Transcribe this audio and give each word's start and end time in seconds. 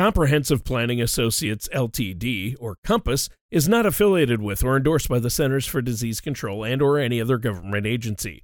Comprehensive 0.00 0.64
Planning 0.64 1.02
Associates 1.02 1.68
Ltd. 1.74 2.56
or 2.58 2.78
Compass 2.82 3.28
is 3.50 3.68
not 3.68 3.84
affiliated 3.84 4.40
with 4.40 4.64
or 4.64 4.78
endorsed 4.78 5.10
by 5.10 5.18
the 5.18 5.28
Centers 5.28 5.66
for 5.66 5.82
Disease 5.82 6.22
Control 6.22 6.64
and 6.64 6.80
or 6.80 6.98
any 6.98 7.20
other 7.20 7.36
government 7.36 7.86
agency. 7.86 8.42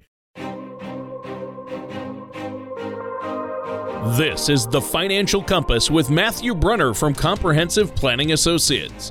This 4.15 4.49
is 4.49 4.67
the 4.67 4.79
Financial 4.79 5.41
Compass 5.41 5.89
with 5.89 6.11
Matthew 6.11 6.53
Brunner 6.53 6.93
from 6.93 7.15
Comprehensive 7.15 7.95
Planning 7.95 8.33
Associates. 8.33 9.09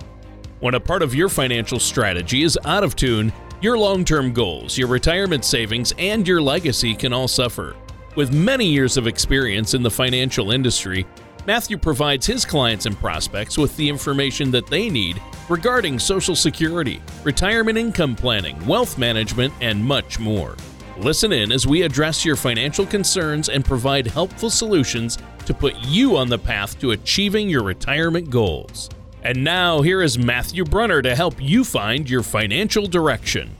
When 0.61 0.75
a 0.75 0.81
part 0.81 1.03
of 1.03 1.17
your 1.17 1.29
financial 1.29 1.81
strategy 1.81 2.45
is 2.45 2.57
out 2.65 2.85
of 2.85 2.95
tune, 2.95 3.33
your 3.61 3.77
long 3.77 4.05
term 4.05 4.33
goals, 4.33 4.79
your 4.79 4.87
retirement 4.87 5.45
savings, 5.45 5.93
and 5.99 6.29
your 6.29 6.41
legacy 6.41 6.95
can 6.95 7.13
all 7.13 7.27
suffer. 7.27 7.75
With 8.15 8.33
many 8.33 8.67
years 8.67 8.97
of 8.97 9.09
experience 9.09 9.75
in 9.75 9.83
the 9.83 9.91
financial 9.91 10.53
industry, 10.53 11.07
Matthew 11.47 11.79
provides 11.79 12.27
his 12.27 12.45
clients 12.45 12.87
and 12.87 12.99
prospects 12.99 13.57
with 13.57 13.77
the 13.77 13.89
information 13.89 14.51
that 14.51 14.67
they 14.67 14.91
need 14.91 15.23
regarding 15.49 15.97
Social 15.97 16.35
Security, 16.35 17.01
retirement 17.23 17.79
income 17.79 18.17
planning, 18.17 18.59
wealth 18.67 18.99
management, 18.99 19.55
and 19.61 19.83
much 19.83 20.19
more. 20.19 20.57
Listen 20.99 21.33
in 21.33 21.53
as 21.53 21.65
we 21.65 21.83
address 21.83 22.25
your 22.25 22.35
financial 22.35 22.85
concerns 22.85 23.49
and 23.49 23.65
provide 23.65 24.09
helpful 24.09 24.51
solutions 24.51 25.19
to 25.45 25.55
put 25.55 25.77
you 25.85 26.17
on 26.17 26.29
the 26.29 26.39
path 26.39 26.81
to 26.81 26.91
achieving 26.91 27.49
your 27.49 27.63
retirement 27.63 28.29
goals. 28.29 28.91
And 29.23 29.45
now, 29.45 29.83
here 29.83 30.03
is 30.03 30.19
Matthew 30.19 30.65
Brunner 30.65 31.01
to 31.01 31.15
help 31.15 31.41
you 31.41 31.63
find 31.63 32.11
your 32.11 32.25
financial 32.25 32.89
direction. 32.89 33.55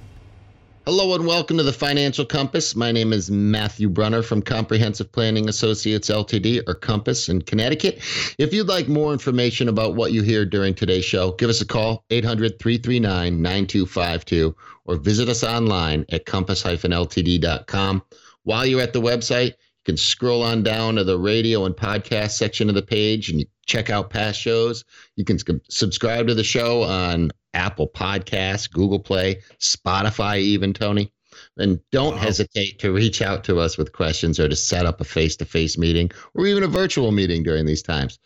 Hello 0.89 1.17
and 1.17 1.27
welcome 1.27 1.57
to 1.57 1.65
the 1.65 1.73
Financial 1.73 2.25
Compass. 2.25 2.77
My 2.77 2.93
name 2.93 3.13
is 3.13 3.29
Matthew 3.29 3.89
Brunner 3.89 4.23
from 4.23 4.41
Comprehensive 4.41 5.11
Planning 5.11 5.49
Associates 5.49 6.09
Ltd. 6.09 6.63
or 6.69 6.75
Compass 6.75 7.29
in 7.29 7.43
Connecticut. 7.43 7.97
If 8.39 8.55
you'd 8.55 8.69
like 8.69 8.87
more 8.87 9.13
information 9.13 9.69
about 9.69 9.97
what 9.97 10.13
you 10.13 10.23
hear 10.23 10.47
during 10.47 10.75
today's 10.75 11.05
show, 11.05 11.33
give 11.33 11.51
us 11.51 11.61
a 11.61 11.67
call 11.67 12.05
800-339-9252 12.11 14.55
or 14.85 14.95
visit 14.95 15.29
us 15.29 15.43
online 15.43 16.07
at 16.11 16.25
compass-ltd.com. 16.25 18.03
While 18.45 18.65
you're 18.65 18.81
at 18.81 18.93
the 18.93 19.01
website, 19.01 19.49
you 19.49 19.55
can 19.87 19.97
scroll 19.97 20.45
on 20.45 20.63
down 20.63 20.95
to 20.95 21.03
the 21.03 21.19
radio 21.19 21.65
and 21.65 21.75
podcast 21.75 22.31
section 22.31 22.69
of 22.69 22.77
the 22.77 22.83
page 22.83 23.29
and 23.29 23.41
you 23.41 23.47
check 23.67 23.91
out 23.91 24.11
past 24.11 24.41
shows. 24.41 24.85
You 25.17 25.25
can 25.25 25.39
subscribe 25.69 26.29
to 26.29 26.35
the 26.35 26.45
show 26.45 26.83
on 26.83 27.33
Apple 27.53 27.89
Podcasts, 27.89 28.71
Google 28.71 29.01
Play, 29.01 29.43
Spotify, 29.59 30.39
even, 30.39 30.73
Tony. 30.73 31.13
And 31.59 31.81
don't 31.93 32.15
wow. 32.15 32.21
hesitate 32.21 32.79
to 32.79 32.93
reach 32.93 33.21
out 33.21 33.45
to 33.45 33.59
us 33.59 33.77
with 33.77 33.93
questions 33.93 34.41
or 34.41 34.49
to 34.49 34.57
set 34.57 34.87
up 34.87 35.01
a 35.01 35.05
face 35.05 35.37
to 35.37 35.45
face 35.45 35.77
meeting 35.77 36.11
or 36.35 36.47
even 36.47 36.63
a 36.63 36.69
virtual 36.69 37.13
meeting 37.13 37.43
during 37.43 37.67
these 37.67 37.83
times. 37.83 38.19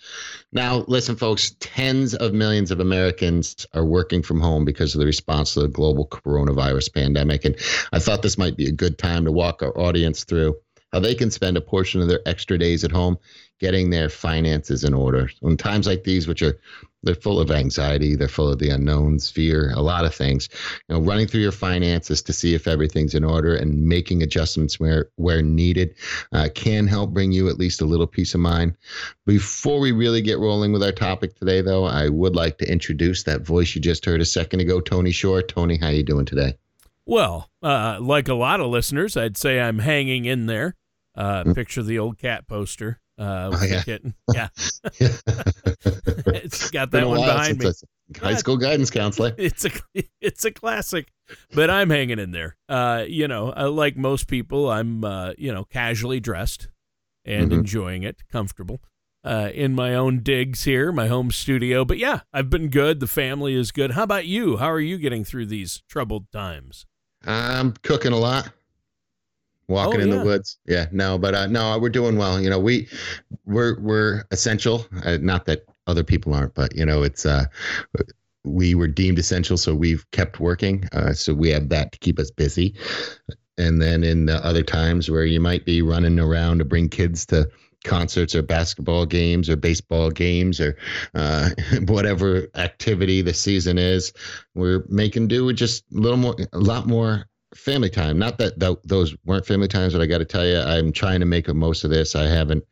Now, 0.53 0.85
listen, 0.87 1.17
folks, 1.17 1.57
tens 1.59 2.15
of 2.15 2.33
millions 2.33 2.71
of 2.71 2.81
Americans 2.81 3.67
are 3.75 3.85
working 3.85 4.23
from 4.23 4.41
home 4.41 4.65
because 4.65 4.95
of 4.95 5.01
the 5.01 5.07
response 5.07 5.55
to 5.55 5.61
the 5.61 5.69
global 5.69 6.07
coronavirus 6.07 6.95
pandemic. 6.95 7.45
And 7.45 7.57
I 7.93 7.99
thought 7.99 8.23
this 8.23 8.39
might 8.39 8.57
be 8.57 8.69
a 8.69 8.73
good 8.73 8.99
time 8.99 9.25
to 9.25 9.33
walk 9.33 9.63
our 9.63 9.77
audience 9.77 10.25
through 10.25 10.57
how 10.93 11.01
they 11.01 11.15
can 11.15 11.31
spend 11.31 11.57
a 11.57 11.61
portion 11.61 12.01
of 12.01 12.09
their 12.09 12.21
extra 12.27 12.59
days 12.59 12.85
at 12.85 12.93
home 12.93 13.17
getting 13.61 13.91
their 13.91 14.09
finances 14.09 14.85
in 14.85 14.95
order. 14.95 15.31
In 15.43 15.57
times 15.57 15.87
like 15.87 16.05
these, 16.05 16.27
which 16.27 16.43
are 16.43 16.59
they're 17.03 17.15
full 17.15 17.41
of 17.41 17.51
anxiety, 17.51 18.15
they're 18.15 18.29
full 18.29 18.53
of 18.53 18.59
the 18.59 18.69
unknowns, 18.69 19.31
fear, 19.31 19.73
a 19.75 19.81
lot 19.81 20.05
of 20.05 20.15
things. 20.15 20.51
You 20.89 20.97
know, 20.97 21.01
running 21.01 21.27
through 21.27 21.41
your 21.41 21.53
finances 21.53 22.21
to 22.23 22.33
see 22.33 22.55
if 22.55 22.67
everything's 22.67 23.15
in 23.15 23.25
order 23.25 23.55
and 23.55 23.87
making 23.87 24.23
adjustments 24.23 24.79
where 24.79 25.09
where 25.17 25.41
needed 25.41 25.95
uh, 26.33 26.49
can 26.55 26.87
help 26.87 27.11
bring 27.11 27.33
you 27.33 27.49
at 27.49 27.59
least 27.59 27.81
a 27.81 27.87
little 27.87 28.07
peace 28.07 28.35
of 28.35 28.41
mind. 28.41 28.75
Before 29.25 29.81
we 29.81 29.93
really 29.93 30.21
get 30.21 30.39
rolling 30.39 30.73
with 30.73 30.83
our 30.83 30.93
topic 30.93 31.37
today, 31.37 31.63
though, 31.63 31.85
I 31.85 32.09
would 32.09 32.37
like 32.37 32.59
to 32.59 32.71
introduce 32.71 33.23
that 33.23 33.43
voice 33.43 33.75
you 33.75 33.81
just 33.81 34.05
heard 34.05 34.21
a 34.21 34.27
second 34.27 34.61
ago, 34.61 34.81
Tony 34.81 35.13
Shore. 35.13 35.43
Tony, 35.43 35.79
how 35.79 35.87
are 35.87 35.93
you 35.93 36.03
doing 36.03 36.27
today? 36.27 36.55
Well, 37.07 37.51
uh, 37.63 37.99
like 38.01 38.29
a 38.29 38.35
lot 38.35 38.61
of 38.61 38.67
listeners, 38.67 39.17
I'd 39.17 39.37
say 39.37 39.61
I'm 39.61 39.81
hanging 39.81 40.27
in 40.27 40.47
there. 40.47 40.77
Uh, 41.17 41.45
mm. 41.45 41.55
Picture 41.55 41.83
the 41.83 41.99
old 41.99 42.19
cat 42.19 42.47
poster. 42.47 43.01
Uh, 43.21 43.51
oh, 43.53 43.65
yeah. 43.65 43.83
kitten. 43.83 44.15
Yeah. 44.35 44.49
it's 44.99 46.71
got 46.71 46.91
that 46.93 47.07
one 47.07 47.21
behind 47.21 47.59
me. 47.59 47.71
High 48.19 48.37
school 48.37 48.57
guidance 48.57 48.91
counselor. 48.91 49.35
It's 49.39 49.67
a 49.67 49.71
it's 50.21 50.45
a 50.45 50.51
classic, 50.51 51.13
but 51.55 51.69
I'm 51.69 51.91
hanging 51.91 52.19
in 52.19 52.31
there. 52.31 52.57
Uh, 52.69 53.05
you 53.07 53.29
know, 53.29 53.53
uh, 53.55 53.69
like 53.71 53.97
most 53.97 54.27
people, 54.27 54.71
I'm 54.71 55.05
uh, 55.05 55.33
you 55.37 55.53
know 55.53 55.65
casually 55.65 56.19
dressed 56.19 56.69
and 57.25 57.51
mm-hmm. 57.51 57.61
enjoying 57.61 58.03
it, 58.05 58.23
comfortable. 58.33 58.81
Uh, 59.23 59.51
in 59.53 59.75
my 59.75 59.95
own 59.95 60.23
digs 60.23 60.65
here, 60.65 60.91
my 60.91 61.09
home 61.09 61.31
studio. 61.31 61.85
But 61.85 61.99
yeah, 61.99 62.21
I've 62.33 62.49
been 62.49 62.69
good. 62.69 63.01
The 63.01 63.07
family 63.07 63.55
is 63.55 63.71
good. 63.71 63.91
How 63.91 64.05
about 64.05 64.27
you? 64.27 64.57
How 64.57 64.71
are 64.71 64.81
you 64.81 64.97
getting 64.97 65.25
through 65.25 65.47
these 65.47 65.83
troubled 65.91 66.33
times? 66.33 66.87
I'm 67.27 67.75
cooking 67.83 68.13
a 68.13 68.17
lot 68.17 68.51
walking 69.71 70.01
oh, 70.01 70.05
in 70.05 70.11
the 70.11 70.25
woods. 70.25 70.59
Yeah, 70.67 70.87
no, 70.93 71.17
but 71.17 71.35
uh, 71.35 71.47
no, 71.47 71.79
we're 71.79 71.89
doing 71.89 72.19
well. 72.19 72.41
You 72.41 72.51
know, 72.51 72.59
we 72.59 72.89
we're 73.47 73.81
we're 73.81 74.25
essential. 74.31 74.87
Uh, 75.05 75.19
not 75.21 75.47
that 75.47 75.65
other 75.87 76.05
people 76.05 76.35
aren't, 76.35 76.55
but 76.55 76.75
you 76.77 76.85
know, 76.85 77.03
it's 77.03 77.25
uh, 77.25 77.47
we 78.45 78.75
were 78.75 78.89
deemed 78.89 79.19
essential, 79.19 79.57
so 79.57 79.75
we've 79.75 80.09
kept 80.11 80.41
working. 80.41 80.89
Uh, 80.93 81.13
so 81.13 81.33
we 81.33 81.51
have 81.51 81.69
that 81.71 81.93
to 81.93 81.99
keep 81.99 82.19
us 82.19 82.31
busy. 82.31 82.75
And 83.59 83.81
then 83.81 84.05
in 84.05 84.27
the 84.27 84.45
other 84.45 84.63
times 84.63 85.11
where 85.11 85.25
you 85.25 85.41
might 85.41 85.67
be 85.67 85.83
running 85.83 86.19
around 86.19 86.59
to 86.59 86.65
bring 86.65 86.89
kids 86.89 87.27
to 87.27 87.49
concerts 87.85 88.35
or 88.35 88.43
basketball 88.43 89.07
games 89.07 89.49
or 89.49 89.57
baseball 89.57 90.11
games 90.11 90.61
or 90.61 90.77
uh, 91.15 91.51
whatever 91.87 92.47
activity 92.55 93.23
the 93.23 93.35
season 93.35 93.79
is. 93.79 94.13
We're 94.55 94.85
making 94.89 95.29
do 95.29 95.45
with 95.47 95.57
just 95.57 95.85
a 95.95 95.99
little 95.99 96.19
more, 96.19 96.37
a 96.53 96.59
lot 96.59 96.87
more 96.87 97.27
family 97.55 97.91
time. 97.91 98.19
Not 98.19 98.39
that 98.39 98.61
th- 98.61 98.79
those 98.85 99.17
weren't 99.25 99.47
family 99.47 99.69
times, 99.69 99.93
but 99.93 100.03
I 100.03 100.07
got 100.07 100.19
to 100.19 100.25
tell 100.25 100.47
you, 100.47 100.59
I'm 100.59 100.93
trying 100.93 101.21
to 101.21 101.27
make 101.27 101.47
the 101.47 101.55
most 101.55 101.85
of 101.85 101.91
this. 101.91 102.15
I 102.15 102.25
haven't 102.25 102.65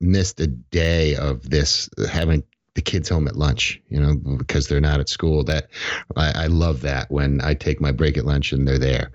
missed 0.00 0.40
a 0.40 0.46
day 0.46 1.16
of 1.16 1.48
this 1.50 1.88
having 2.10 2.42
the 2.74 2.82
kids 2.82 3.08
home 3.08 3.26
at 3.26 3.34
lunch, 3.34 3.80
you 3.88 3.98
know, 3.98 4.14
because 4.36 4.68
they're 4.68 4.80
not 4.80 5.00
at 5.00 5.08
school. 5.08 5.42
That 5.42 5.68
I, 6.16 6.44
I, 6.44 6.46
love 6.46 6.82
that 6.82 7.10
when 7.10 7.40
I 7.40 7.54
take 7.54 7.80
my 7.80 7.90
break 7.90 8.16
at 8.16 8.24
lunch 8.24 8.52
and 8.52 8.68
they're 8.68 8.78
there. 8.78 9.10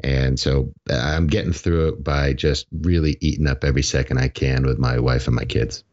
And 0.00 0.38
so 0.40 0.72
I'm 0.90 1.28
getting 1.28 1.52
through 1.52 1.90
it 1.90 2.02
by 2.02 2.32
just 2.32 2.66
really 2.72 3.16
eating 3.20 3.46
up 3.46 3.62
every 3.62 3.84
second 3.84 4.18
I 4.18 4.26
can 4.26 4.66
with 4.66 4.78
my 4.78 4.98
wife 4.98 5.28
and 5.28 5.36
my 5.36 5.44
kids. 5.44 5.84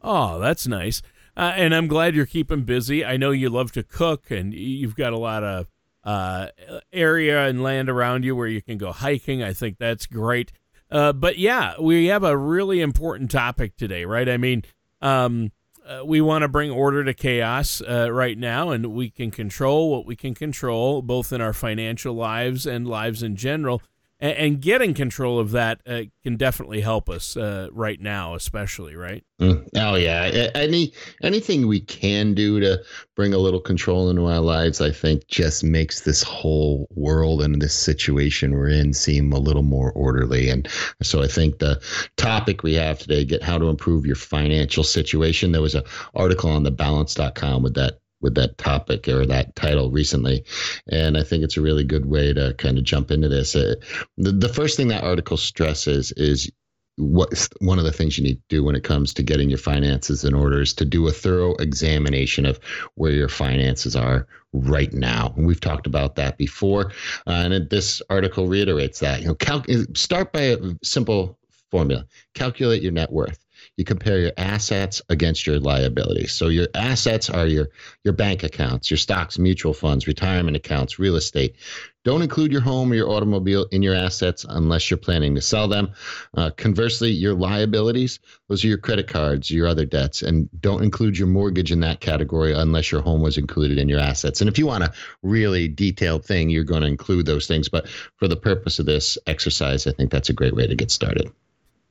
Oh, 0.00 0.38
that's 0.38 0.66
nice. 0.66 1.02
Uh, 1.36 1.52
and 1.54 1.74
I'm 1.74 1.86
glad 1.86 2.14
you're 2.14 2.24
keeping 2.24 2.62
busy. 2.62 3.04
I 3.04 3.18
know 3.18 3.30
you 3.30 3.50
love 3.50 3.72
to 3.72 3.82
cook 3.82 4.30
and 4.30 4.54
you've 4.54 4.96
got 4.96 5.12
a 5.12 5.18
lot 5.18 5.44
of 5.44 5.66
uh, 6.04 6.48
area 6.92 7.46
and 7.46 7.62
land 7.62 7.88
around 7.88 8.24
you 8.24 8.34
where 8.34 8.46
you 8.46 8.62
can 8.62 8.78
go 8.78 8.92
hiking. 8.92 9.42
I 9.42 9.52
think 9.52 9.78
that's 9.78 10.06
great. 10.06 10.52
Uh, 10.90 11.12
but 11.12 11.38
yeah, 11.38 11.74
we 11.80 12.06
have 12.06 12.24
a 12.24 12.36
really 12.36 12.80
important 12.80 13.30
topic 13.30 13.76
today, 13.76 14.04
right? 14.04 14.28
I 14.28 14.36
mean, 14.36 14.64
um, 15.00 15.52
uh, 15.86 16.02
we 16.04 16.20
want 16.20 16.42
to 16.42 16.48
bring 16.48 16.70
order 16.70 17.04
to 17.04 17.14
chaos 17.14 17.80
uh, 17.80 18.10
right 18.12 18.36
now, 18.36 18.70
and 18.70 18.86
we 18.86 19.10
can 19.10 19.30
control 19.30 19.90
what 19.90 20.06
we 20.06 20.16
can 20.16 20.34
control, 20.34 21.02
both 21.02 21.32
in 21.32 21.40
our 21.40 21.52
financial 21.52 22.14
lives 22.14 22.66
and 22.66 22.86
lives 22.86 23.22
in 23.22 23.36
general 23.36 23.82
and, 24.20 24.36
and 24.36 24.60
getting 24.60 24.94
control 24.94 25.38
of 25.38 25.50
that 25.52 25.80
uh, 25.86 26.02
can 26.22 26.36
definitely 26.36 26.80
help 26.80 27.08
us 27.08 27.36
uh, 27.36 27.68
right 27.72 28.00
now, 28.00 28.34
especially 28.34 28.94
right. 28.94 29.24
Mm. 29.40 29.68
Oh 29.76 29.94
yeah, 29.94 30.50
any 30.54 30.92
anything 31.22 31.66
we 31.66 31.80
can 31.80 32.34
do 32.34 32.60
to 32.60 32.82
bring 33.16 33.32
a 33.32 33.38
little 33.38 33.60
control 33.60 34.10
into 34.10 34.26
our 34.26 34.40
lives, 34.40 34.80
I 34.80 34.90
think, 34.90 35.26
just 35.28 35.64
makes 35.64 36.02
this 36.02 36.22
whole 36.22 36.86
world 36.94 37.40
and 37.40 37.60
this 37.60 37.74
situation 37.74 38.52
we're 38.52 38.68
in 38.68 38.92
seem 38.92 39.32
a 39.32 39.38
little 39.38 39.62
more 39.62 39.92
orderly. 39.92 40.50
And 40.50 40.68
so 41.02 41.22
I 41.22 41.26
think 41.26 41.58
the 41.58 41.80
topic 42.16 42.62
we 42.62 42.74
have 42.74 42.98
today, 42.98 43.24
get 43.24 43.42
how 43.42 43.58
to 43.58 43.68
improve 43.68 44.04
your 44.04 44.16
financial 44.16 44.84
situation. 44.84 45.52
There 45.52 45.62
was 45.62 45.74
an 45.74 45.84
article 46.14 46.50
on 46.50 46.62
the 46.62 46.70
balance.com 46.70 47.62
with 47.62 47.74
that 47.74 48.00
with 48.20 48.34
that 48.34 48.58
topic 48.58 49.08
or 49.08 49.26
that 49.26 49.54
title 49.56 49.90
recently, 49.90 50.44
and 50.88 51.16
I 51.16 51.22
think 51.22 51.42
it's 51.44 51.56
a 51.56 51.62
really 51.62 51.84
good 51.84 52.06
way 52.06 52.32
to 52.32 52.54
kind 52.54 52.78
of 52.78 52.84
jump 52.84 53.10
into 53.10 53.28
this. 53.28 53.56
Uh, 53.56 53.74
the, 54.16 54.32
the 54.32 54.48
first 54.48 54.76
thing 54.76 54.88
that 54.88 55.04
article 55.04 55.36
stresses 55.36 56.12
is 56.12 56.50
what 56.96 57.48
one 57.60 57.78
of 57.78 57.84
the 57.84 57.92
things 57.92 58.18
you 58.18 58.24
need 58.24 58.34
to 58.34 58.42
do 58.48 58.62
when 58.62 58.76
it 58.76 58.84
comes 58.84 59.14
to 59.14 59.22
getting 59.22 59.48
your 59.48 59.58
finances 59.58 60.24
in 60.24 60.34
order 60.34 60.60
is 60.60 60.74
to 60.74 60.84
do 60.84 61.08
a 61.08 61.12
thorough 61.12 61.54
examination 61.54 62.44
of 62.44 62.60
where 62.94 63.12
your 63.12 63.28
finances 63.28 63.96
are 63.96 64.26
right 64.52 64.92
now. 64.92 65.32
And 65.36 65.46
we've 65.46 65.60
talked 65.60 65.86
about 65.86 66.16
that 66.16 66.36
before, 66.36 66.92
uh, 67.26 67.48
and 67.50 67.70
this 67.70 68.02
article 68.10 68.48
reiterates 68.48 69.00
that. 69.00 69.22
You 69.22 69.28
know, 69.28 69.86
start 69.94 70.32
by 70.32 70.40
a 70.42 70.58
simple 70.82 71.38
formula: 71.70 72.04
calculate 72.34 72.82
your 72.82 72.92
net 72.92 73.12
worth 73.12 73.38
you 73.80 73.84
compare 73.84 74.20
your 74.20 74.32
assets 74.36 75.00
against 75.08 75.46
your 75.46 75.58
liabilities. 75.58 76.32
So 76.32 76.48
your 76.48 76.68
assets 76.74 77.30
are 77.30 77.46
your 77.46 77.70
your 78.04 78.12
bank 78.12 78.42
accounts, 78.42 78.90
your 78.90 78.98
stocks, 78.98 79.38
mutual 79.38 79.72
funds, 79.72 80.06
retirement 80.06 80.54
accounts, 80.54 80.98
real 80.98 81.16
estate. 81.16 81.56
Don't 82.04 82.20
include 82.20 82.52
your 82.52 82.60
home 82.60 82.92
or 82.92 82.94
your 82.94 83.08
automobile 83.08 83.66
in 83.72 83.80
your 83.80 83.94
assets 83.94 84.44
unless 84.46 84.90
you're 84.90 84.98
planning 84.98 85.34
to 85.34 85.40
sell 85.40 85.66
them. 85.66 85.92
Uh, 86.36 86.50
conversely, 86.50 87.10
your 87.10 87.32
liabilities, 87.32 88.20
those 88.48 88.62
are 88.62 88.68
your 88.68 88.76
credit 88.76 89.08
cards, 89.08 89.50
your 89.50 89.66
other 89.66 89.86
debts, 89.86 90.20
and 90.20 90.50
don't 90.60 90.84
include 90.84 91.16
your 91.16 91.28
mortgage 91.28 91.72
in 91.72 91.80
that 91.80 92.00
category 92.00 92.52
unless 92.52 92.92
your 92.92 93.00
home 93.00 93.22
was 93.22 93.38
included 93.38 93.78
in 93.78 93.88
your 93.88 94.00
assets. 94.00 94.42
And 94.42 94.48
if 94.50 94.58
you 94.58 94.66
want 94.66 94.84
a 94.84 94.92
really 95.22 95.68
detailed 95.68 96.22
thing, 96.26 96.50
you're 96.50 96.64
going 96.64 96.82
to 96.82 96.86
include 96.86 97.24
those 97.24 97.46
things. 97.46 97.70
But 97.70 97.88
for 98.16 98.28
the 98.28 98.36
purpose 98.36 98.78
of 98.78 98.84
this 98.84 99.16
exercise, 99.26 99.86
I 99.86 99.92
think 99.92 100.10
that's 100.10 100.28
a 100.28 100.34
great 100.34 100.54
way 100.54 100.66
to 100.66 100.74
get 100.74 100.90
started. 100.90 101.32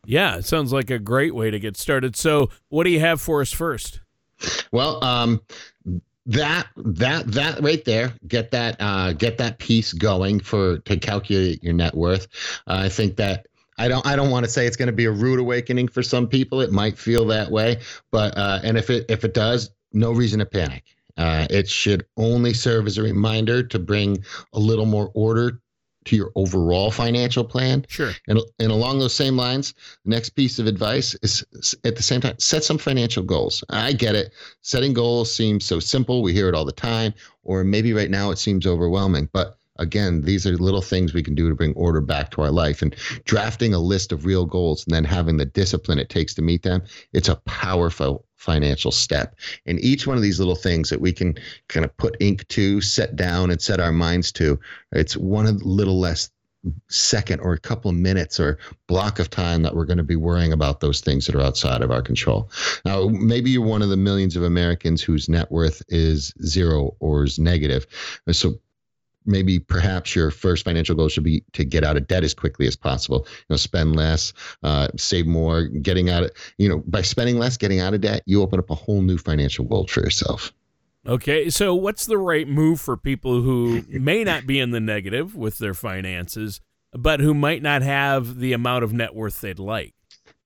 Yeah, 0.05 0.37
it 0.37 0.45
sounds 0.45 0.73
like 0.73 0.89
a 0.89 0.99
great 0.99 1.35
way 1.35 1.51
to 1.51 1.59
get 1.59 1.77
started. 1.77 2.15
So, 2.15 2.49
what 2.69 2.83
do 2.85 2.89
you 2.89 2.99
have 2.99 3.21
for 3.21 3.41
us 3.41 3.51
first? 3.51 3.99
Well, 4.71 5.03
um, 5.03 5.41
that 6.25 6.67
that 6.75 7.27
that 7.27 7.61
right 7.61 7.83
there 7.85 8.13
get 8.27 8.51
that 8.51 8.75
uh, 8.79 9.13
get 9.13 9.37
that 9.37 9.57
piece 9.59 9.93
going 9.93 10.39
for 10.39 10.79
to 10.79 10.97
calculate 10.97 11.63
your 11.63 11.73
net 11.73 11.95
worth 11.95 12.27
uh, 12.67 12.81
i 12.83 12.89
think 12.89 13.15
that 13.15 13.47
I 13.79 13.87
don't. 13.87 14.05
I 14.05 14.17
don't 14.17 14.29
want 14.29 14.45
to 14.45 14.51
say 14.51 14.67
it's 14.67 14.75
going 14.75 14.87
to 14.87 14.93
be 14.93 15.05
a 15.05 15.11
rude 15.11 15.39
awakening 15.39 15.87
for 15.87 16.03
some 16.03 16.27
people. 16.27 16.59
It 16.59 16.71
might 16.71 16.97
feel 16.97 17.25
that 17.27 17.49
way, 17.49 17.79
but 18.11 18.37
uh, 18.37 18.59
and 18.61 18.77
if 18.77 18.89
it 18.89 19.05
if 19.07 19.23
it 19.23 19.33
does, 19.33 19.71
no 19.93 20.11
reason 20.11 20.39
to 20.39 20.45
panic. 20.45 20.83
Uh, 21.17 21.47
it 21.49 21.67
should 21.67 22.05
only 22.17 22.53
serve 22.53 22.87
as 22.87 22.97
a 22.97 23.03
reminder 23.03 23.63
to 23.63 23.79
bring 23.79 24.23
a 24.53 24.59
little 24.59 24.85
more 24.85 25.11
order 25.13 25.59
to 26.09 26.15
your 26.15 26.31
overall 26.35 26.89
financial 26.89 27.43
plan. 27.43 27.85
Sure. 27.87 28.11
And, 28.27 28.39
and 28.59 28.71
along 28.71 28.99
those 28.99 29.13
same 29.13 29.37
lines, 29.37 29.73
the 30.05 30.09
next 30.09 30.31
piece 30.31 30.57
of 30.59 30.65
advice 30.65 31.15
is 31.21 31.45
at 31.85 31.95
the 31.95 32.03
same 32.03 32.21
time, 32.21 32.35
set 32.39 32.63
some 32.63 32.79
financial 32.79 33.23
goals. 33.23 33.63
I 33.69 33.93
get 33.93 34.15
it. 34.15 34.33
Setting 34.61 34.93
goals 34.93 35.33
seems 35.33 35.65
so 35.65 35.79
simple. 35.79 36.23
We 36.23 36.33
hear 36.33 36.49
it 36.49 36.55
all 36.55 36.65
the 36.65 36.71
time, 36.71 37.13
or 37.43 37.63
maybe 37.63 37.93
right 37.93 38.09
now 38.09 38.31
it 38.31 38.39
seems 38.39 38.65
overwhelming. 38.65 39.29
But 39.33 39.57
again, 39.77 40.23
these 40.23 40.47
are 40.47 40.57
little 40.57 40.81
things 40.81 41.13
we 41.13 41.23
can 41.23 41.35
do 41.35 41.47
to 41.47 41.55
bring 41.55 41.73
order 41.73 42.01
back 42.01 42.31
to 42.31 42.41
our 42.41 42.51
life. 42.51 42.81
And 42.81 42.95
drafting 43.25 43.73
a 43.73 43.79
list 43.79 44.11
of 44.11 44.25
real 44.25 44.45
goals 44.45 44.85
and 44.85 44.93
then 44.93 45.05
having 45.05 45.37
the 45.37 45.45
discipline 45.45 45.99
it 45.99 46.09
takes 46.09 46.33
to 46.35 46.41
meet 46.41 46.63
them, 46.63 46.81
it's 47.13 47.29
a 47.29 47.35
powerful 47.45 48.25
financial 48.39 48.91
step. 48.91 49.35
And 49.65 49.79
each 49.81 50.07
one 50.07 50.17
of 50.17 50.23
these 50.23 50.39
little 50.39 50.55
things 50.55 50.89
that 50.89 51.01
we 51.01 51.11
can 51.11 51.37
kind 51.67 51.85
of 51.85 51.95
put 51.97 52.15
ink 52.19 52.47
to, 52.47 52.81
set 52.81 53.15
down, 53.15 53.51
and 53.51 53.61
set 53.61 53.79
our 53.79 53.91
minds 53.91 54.31
to, 54.33 54.59
it's 54.93 55.15
one 55.15 55.57
little 55.59 55.99
less 55.99 56.31
second 56.89 57.39
or 57.39 57.53
a 57.53 57.59
couple 57.59 57.89
of 57.89 57.95
minutes 57.95 58.39
or 58.39 58.57
block 58.87 59.19
of 59.19 59.29
time 59.29 59.61
that 59.61 59.75
we're 59.75 59.85
going 59.85 59.97
to 59.97 60.03
be 60.03 60.15
worrying 60.15 60.51
about 60.51 60.79
those 60.79 60.99
things 60.99 61.25
that 61.25 61.35
are 61.35 61.41
outside 61.41 61.81
of 61.81 61.91
our 61.91 62.01
control. 62.01 62.49
Now, 62.85 63.07
maybe 63.07 63.49
you're 63.49 63.65
one 63.65 63.81
of 63.81 63.89
the 63.89 63.97
millions 63.97 64.35
of 64.35 64.43
Americans 64.43 65.01
whose 65.01 65.29
net 65.29 65.51
worth 65.51 65.81
is 65.89 66.33
zero 66.45 66.95
or 66.99 67.23
is 67.23 67.39
negative. 67.39 67.87
So 68.31 68.59
maybe 69.29 69.59
perhaps 69.59 70.15
your 70.15 70.31
first 70.31 70.65
financial 70.65 70.95
goal 70.95 71.07
should 71.07 71.23
be 71.23 71.43
to 71.53 71.63
get 71.63 71.83
out 71.83 71.95
of 71.95 72.07
debt 72.07 72.23
as 72.23 72.33
quickly 72.33 72.67
as 72.67 72.75
possible 72.75 73.25
you 73.27 73.45
know 73.51 73.55
spend 73.55 73.95
less 73.95 74.33
uh, 74.63 74.87
save 74.97 75.25
more 75.25 75.65
getting 75.65 76.09
out 76.09 76.23
of 76.23 76.31
you 76.57 76.67
know 76.67 76.83
by 76.87 77.01
spending 77.01 77.37
less 77.37 77.55
getting 77.55 77.79
out 77.79 77.93
of 77.93 78.01
debt 78.01 78.23
you 78.25 78.41
open 78.41 78.59
up 78.59 78.69
a 78.69 78.75
whole 78.75 79.01
new 79.01 79.17
financial 79.17 79.65
world 79.65 79.89
for 79.89 80.01
yourself. 80.01 80.51
Okay 81.05 81.49
so 81.49 81.73
what's 81.73 82.05
the 82.05 82.17
right 82.17 82.47
move 82.47 82.81
for 82.81 82.97
people 82.97 83.41
who 83.41 83.83
may 83.89 84.23
not 84.23 84.45
be 84.45 84.59
in 84.59 84.71
the 84.71 84.79
negative 84.79 85.35
with 85.35 85.59
their 85.59 85.73
finances 85.73 86.59
but 86.91 87.19
who 87.19 87.33
might 87.33 87.61
not 87.61 87.83
have 87.83 88.39
the 88.39 88.51
amount 88.51 88.83
of 88.83 88.91
net 88.91 89.13
worth 89.13 89.39
they'd 89.41 89.59
like 89.59 89.93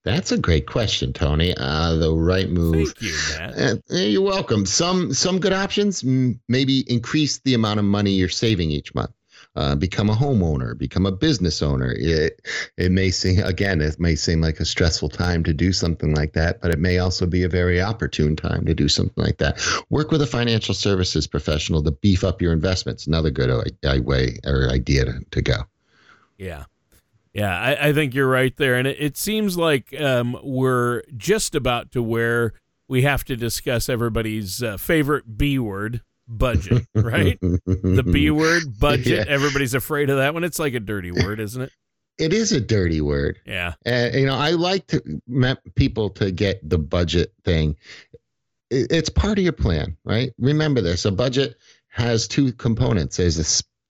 that's 0.04 0.32
a 0.32 0.38
great 0.38 0.68
question, 0.68 1.14
Tony. 1.14 1.56
Uh, 1.56 1.96
the 1.96 2.14
right 2.14 2.50
move. 2.50 2.94
Thank 2.94 3.02
you, 3.02 3.18
Matt. 3.38 3.82
Uh, 3.90 3.96
you're 3.96 4.22
welcome. 4.22 4.66
Some 4.66 5.14
some 5.14 5.40
good 5.40 5.54
options. 5.54 6.04
Maybe 6.04 6.80
increase 6.92 7.40
the 7.40 7.54
amount 7.54 7.80
of 7.80 7.86
money 7.86 8.12
you're 8.12 8.30
saving 8.30 8.72
each 8.72 8.94
month. 8.94 9.12
Uh, 9.56 9.76
become 9.76 10.10
a 10.10 10.16
homeowner, 10.16 10.76
become 10.76 11.06
a 11.06 11.12
business 11.12 11.62
owner. 11.62 11.94
It 11.96 12.42
it 12.76 12.92
may 12.92 13.12
seem 13.12 13.44
again, 13.44 13.82
it 13.82 14.00
may 14.00 14.16
seem 14.16 14.42
like 14.42 14.60
a 14.60 14.66
stressful 14.66 15.10
time 15.10 15.44
to 15.44 15.54
do 15.54 15.72
something 15.72 16.16
like 16.16 16.34
that, 16.34 16.60
but 16.60 16.72
it 16.72 16.80
may 16.80 16.98
also 16.98 17.28
be 17.28 17.44
a 17.44 17.50
very 17.50 17.80
opportune 17.80 18.36
time 18.36 18.66
to 18.66 18.74
do 18.74 18.90
something 18.90 19.24
like 19.24 19.38
that. 19.38 19.64
Work 19.90 20.12
with 20.12 20.24
a 20.24 20.28
financial 20.28 20.74
services 20.74 21.28
professional 21.28 21.84
to 21.84 21.92
beef 21.92 22.24
up 22.24 22.42
your 22.42 22.52
investments. 22.52 23.06
Another 23.06 23.30
good 23.30 23.52
way 24.06 24.40
or 24.44 24.70
idea 24.70 25.06
to, 25.06 25.20
to 25.32 25.42
go. 25.42 25.58
Yeah. 26.38 26.66
Yeah, 27.34 27.60
I, 27.60 27.90
I, 27.90 27.94
think 27.94 28.14
you're 28.14 28.30
right 28.30 28.56
there. 28.58 28.76
And 28.76 28.88
it, 28.88 28.98
it 29.00 29.18
seems 29.18 29.58
like 29.58 30.00
um, 30.00 30.38
we're 30.44 31.02
just 31.18 31.56
about 31.56 31.92
to 31.94 32.04
where 32.04 32.54
we 32.88 33.02
have 33.02 33.24
to 33.26 33.36
discuss 33.36 33.90
everybody's 33.90 34.62
uh, 34.62 34.78
favorite 34.78 35.38
B 35.38 35.58
word 35.58 36.02
budget, 36.28 36.86
right? 36.94 37.40
the 37.42 38.04
B 38.06 38.30
word 38.32 38.80
budget. 38.80 39.28
Yeah. 39.28 39.34
Everybody's 39.34 39.74
afraid 39.74 40.10
of 40.10 40.18
that 40.18 40.34
one. 40.34 40.44
It's 40.44 40.60
like 40.60 40.74
a 40.76 40.80
dirty 40.80 41.12
word, 41.12 41.40
isn't 41.40 41.62
it? 41.62 41.72
It 42.20 42.34
is 42.34 42.52
a 42.52 42.62
dirty 42.62 43.02
word. 43.02 43.40
Yeah. 43.46 43.74
Uh, 43.86 44.10
you 44.14 44.26
know, 44.26 44.36
I 44.36 44.52
like 44.52 44.86
to 44.88 45.02
people 45.76 46.12
to 46.12 46.32
get 46.32 46.68
the 46.68 46.78
budget 46.78 47.34
thing. 47.44 47.76
It's 48.70 49.10
part 49.10 49.38
of 49.38 49.44
your 49.44 49.54
plan, 49.54 49.98
right? 50.06 50.32
Remember 50.38 50.82
this: 50.82 51.06
a 51.06 51.12
budget 51.12 51.58
has 51.90 52.28
two 52.28 52.54
components. 52.54 53.18
There's 53.18 53.38
a 53.38 53.44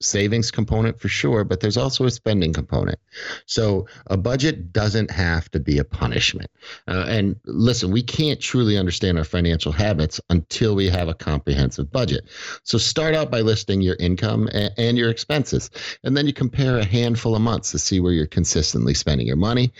savings 0.04 0.50
component 0.50 1.00
for 1.00 1.08
sure, 1.08 1.44
but 1.44 1.60
there's 1.60 1.76
also 1.76 2.04
a 2.04 2.10
spending 2.10 2.52
component. 2.52 2.98
So 3.46 3.86
a 4.06 4.16
budget 4.16 4.72
doesn't 4.72 5.10
have 5.10 5.50
to 5.52 5.60
be 5.60 5.78
a 5.78 5.84
punishment. 5.84 6.50
Uh, 6.86 7.06
and 7.08 7.36
listen, 7.44 7.90
we 7.90 8.02
can't 8.02 8.40
truly 8.40 8.78
understand 8.78 9.18
our 9.18 9.24
financial 9.24 9.72
habits 9.72 10.20
until 10.30 10.74
we 10.74 10.88
have 10.88 11.08
a 11.08 11.14
comprehensive 11.14 11.90
budget. 11.90 12.24
So 12.62 12.78
start 12.78 13.14
out 13.14 13.30
by 13.30 13.40
listing 13.40 13.80
your 13.80 13.96
income 13.96 14.48
and, 14.52 14.72
and 14.76 14.98
your 14.98 15.10
expenses, 15.10 15.70
and 16.02 16.16
then 16.16 16.26
you 16.26 16.32
compare 16.32 16.78
a 16.78 16.84
handful 16.84 17.34
of 17.34 17.42
months 17.42 17.70
to 17.72 17.78
see 17.78 18.00
where 18.00 18.12
you're 18.12 18.26
consistently 18.26 18.94
spending 18.94 19.26
your 19.26 19.36
money. 19.36 19.72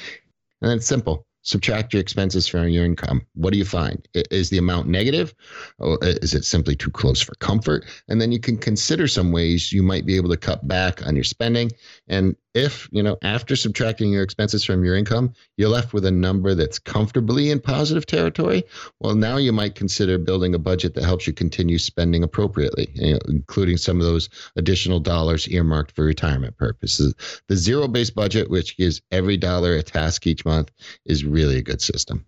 And 0.62 0.72
it's 0.72 0.86
simple 0.86 1.26
subtract 1.44 1.92
your 1.92 2.00
expenses 2.00 2.48
from 2.48 2.68
your 2.68 2.84
income. 2.84 3.24
What 3.34 3.52
do 3.52 3.58
you 3.58 3.64
find? 3.64 4.06
Is 4.14 4.50
the 4.50 4.58
amount 4.58 4.88
negative? 4.88 5.34
Or 5.78 5.98
is 6.02 6.34
it 6.34 6.44
simply 6.44 6.74
too 6.74 6.90
close 6.90 7.20
for 7.20 7.34
comfort? 7.36 7.84
And 8.08 8.20
then 8.20 8.32
you 8.32 8.40
can 8.40 8.56
consider 8.56 9.06
some 9.06 9.30
ways 9.30 9.72
you 9.72 9.82
might 9.82 10.06
be 10.06 10.16
able 10.16 10.30
to 10.30 10.36
cut 10.36 10.66
back 10.66 11.06
on 11.06 11.14
your 11.14 11.24
spending. 11.24 11.70
And 12.06 12.36
if, 12.54 12.88
you 12.92 13.02
know, 13.02 13.16
after 13.22 13.56
subtracting 13.56 14.12
your 14.12 14.22
expenses 14.22 14.64
from 14.64 14.84
your 14.84 14.94
income, 14.94 15.32
you're 15.56 15.70
left 15.70 15.94
with 15.94 16.04
a 16.04 16.10
number 16.10 16.54
that's 16.54 16.78
comfortably 16.78 17.50
in 17.50 17.60
positive 17.60 18.04
territory, 18.04 18.64
well, 19.00 19.14
now 19.14 19.38
you 19.38 19.52
might 19.52 19.74
consider 19.74 20.18
building 20.18 20.54
a 20.54 20.58
budget 20.58 20.94
that 20.94 21.04
helps 21.04 21.26
you 21.26 21.32
continue 21.32 21.78
spending 21.78 22.22
appropriately, 22.22 22.90
you 22.94 23.14
know, 23.14 23.20
including 23.28 23.78
some 23.78 24.00
of 24.00 24.06
those 24.06 24.28
additional 24.56 25.00
dollars 25.00 25.48
earmarked 25.48 25.92
for 25.92 26.04
retirement 26.04 26.56
purposes. 26.58 27.14
The 27.48 27.56
zero 27.56 27.88
based 27.88 28.14
budget, 28.14 28.50
which 28.50 28.76
gives 28.76 29.00
every 29.10 29.36
dollar 29.36 29.74
a 29.74 29.82
task 29.82 30.26
each 30.26 30.44
month, 30.44 30.70
is 31.06 31.24
really 31.24 31.56
a 31.56 31.62
good 31.62 31.80
system. 31.80 32.26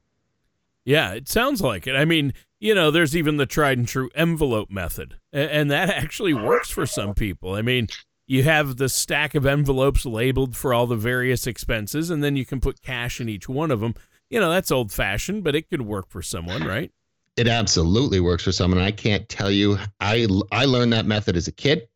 Yeah, 0.87 1.13
it 1.15 1.29
sounds 1.29 1.61
like 1.61 1.87
it. 1.87 1.97
I 1.97 2.05
mean, 2.05 2.33
you 2.61 2.75
know, 2.75 2.91
there's 2.91 3.17
even 3.17 3.37
the 3.37 3.45
tried 3.45 3.77
and 3.77 3.89
true 3.89 4.09
envelope 4.15 4.71
method, 4.71 5.17
and 5.33 5.71
that 5.71 5.91
actually 5.91 6.33
works 6.33 6.71
for 6.71 6.87
some 6.87 7.13
people. 7.13 7.55
I 7.55 7.63
mean, 7.63 7.89
you 8.27 8.43
have 8.43 8.77
the 8.77 8.89
stack 8.89 9.35
of 9.35 9.47
envelopes 9.47 10.05
labeled 10.05 10.57
for 10.57 10.75
all 10.75 10.87
the 10.87 10.97
various 10.97 11.47
expenses, 11.47 12.11
and 12.11 12.23
then 12.23 12.37
you 12.37 12.45
can 12.45 12.61
put 12.61 12.83
cash 12.83 13.21
in 13.21 13.29
each 13.29 13.49
one 13.49 13.71
of 13.71 13.81
them. 13.81 13.95
You 14.29 14.41
know, 14.41 14.51
that's 14.51 14.73
old 14.73 14.93
fashioned, 14.93 15.45
but 15.45 15.55
it 15.55 15.71
could 15.71 15.83
work 15.83 16.09
for 16.09 16.23
someone, 16.23 16.65
right? 16.65 16.91
It 17.37 17.49
absolutely 17.49 18.19
works 18.19 18.45
for 18.45 18.53
someone. 18.53 18.81
I 18.81 18.91
can't 18.91 19.29
tell 19.29 19.51
you. 19.51 19.79
I 20.01 20.27
I 20.51 20.65
learned 20.65 20.93
that 20.93 21.07
method 21.07 21.37
as 21.37 21.49
a 21.49 21.53
kid. 21.53 21.89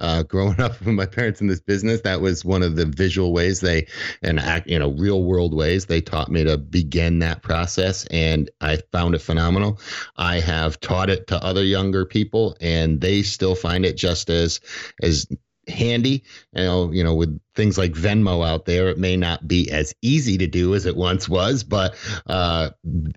Uh, 0.00 0.24
growing 0.24 0.60
up 0.60 0.80
with 0.80 0.94
my 0.94 1.06
parents 1.06 1.40
in 1.40 1.46
this 1.46 1.60
business, 1.60 2.00
that 2.00 2.20
was 2.20 2.44
one 2.44 2.62
of 2.62 2.74
the 2.74 2.86
visual 2.86 3.32
ways 3.32 3.60
they, 3.60 3.86
and 4.22 4.40
act, 4.40 4.66
you 4.68 4.78
know, 4.78 4.90
real 4.92 5.22
world 5.22 5.54
ways 5.54 5.86
they 5.86 6.00
taught 6.00 6.30
me 6.30 6.42
to 6.42 6.58
begin 6.58 7.20
that 7.20 7.42
process, 7.42 8.04
and 8.06 8.50
I 8.60 8.78
found 8.90 9.14
it 9.14 9.20
phenomenal. 9.20 9.80
I 10.16 10.40
have 10.40 10.80
taught 10.80 11.10
it 11.10 11.28
to 11.28 11.42
other 11.44 11.62
younger 11.62 12.04
people, 12.04 12.56
and 12.60 13.00
they 13.00 13.22
still 13.22 13.54
find 13.54 13.86
it 13.86 13.96
just 13.96 14.30
as 14.30 14.60
as 15.02 15.28
handy. 15.68 16.22
You 16.54 16.64
know, 16.64 16.92
you 16.92 17.04
know, 17.04 17.14
with 17.14 17.38
things 17.54 17.78
like 17.78 17.92
Venmo 17.92 18.46
out 18.46 18.64
there, 18.64 18.88
it 18.88 18.98
may 18.98 19.16
not 19.16 19.46
be 19.46 19.70
as 19.70 19.94
easy 20.02 20.36
to 20.38 20.46
do 20.46 20.74
as 20.74 20.86
it 20.86 20.96
once 20.96 21.28
was, 21.28 21.62
but 21.62 21.94
uh, 22.26 22.70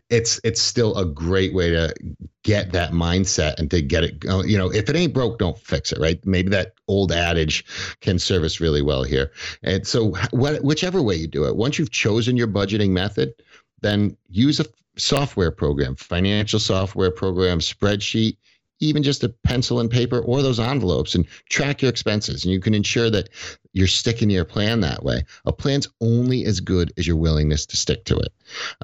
it's 0.09 0.39
it's 0.43 0.61
still 0.61 0.95
a 0.97 1.05
great 1.05 1.53
way 1.53 1.69
to 1.69 1.93
get 2.43 2.71
that 2.71 2.91
mindset 2.91 3.57
and 3.59 3.69
to 3.71 3.81
get 3.81 4.03
it. 4.03 4.23
You 4.23 4.57
know, 4.57 4.71
if 4.71 4.89
it 4.89 4.95
ain't 4.95 5.13
broke, 5.13 5.39
don't 5.39 5.57
fix 5.57 5.91
it. 5.91 5.99
Right? 5.99 6.23
Maybe 6.25 6.49
that 6.49 6.73
old 6.87 7.11
adage 7.11 7.65
can 8.01 8.19
serve 8.19 8.43
us 8.43 8.59
really 8.59 8.81
well 8.81 9.03
here. 9.03 9.31
And 9.63 9.85
so, 9.85 10.13
wh- 10.31 10.63
whichever 10.63 11.01
way 11.01 11.15
you 11.15 11.27
do 11.27 11.45
it, 11.45 11.55
once 11.55 11.77
you've 11.79 11.91
chosen 11.91 12.37
your 12.37 12.47
budgeting 12.47 12.89
method, 12.89 13.33
then 13.81 14.15
use 14.29 14.59
a 14.59 14.65
software 14.97 15.51
program, 15.51 15.95
financial 15.95 16.59
software 16.59 17.11
program, 17.11 17.59
spreadsheet 17.59 18.37
even 18.79 19.03
just 19.03 19.23
a 19.23 19.29
pencil 19.29 19.79
and 19.79 19.89
paper 19.89 20.19
or 20.19 20.41
those 20.41 20.59
envelopes 20.59 21.15
and 21.15 21.27
track 21.49 21.81
your 21.81 21.89
expenses. 21.89 22.43
And 22.43 22.53
you 22.53 22.59
can 22.59 22.73
ensure 22.73 23.09
that 23.09 23.29
you're 23.73 23.87
sticking 23.87 24.29
to 24.29 24.33
your 24.33 24.45
plan 24.45 24.79
that 24.81 25.03
way. 25.03 25.23
A 25.45 25.53
plan's 25.53 25.87
only 26.01 26.45
as 26.45 26.59
good 26.59 26.91
as 26.97 27.05
your 27.05 27.15
willingness 27.15 27.65
to 27.67 27.77
stick 27.77 28.05
to 28.05 28.17
it, 28.17 28.33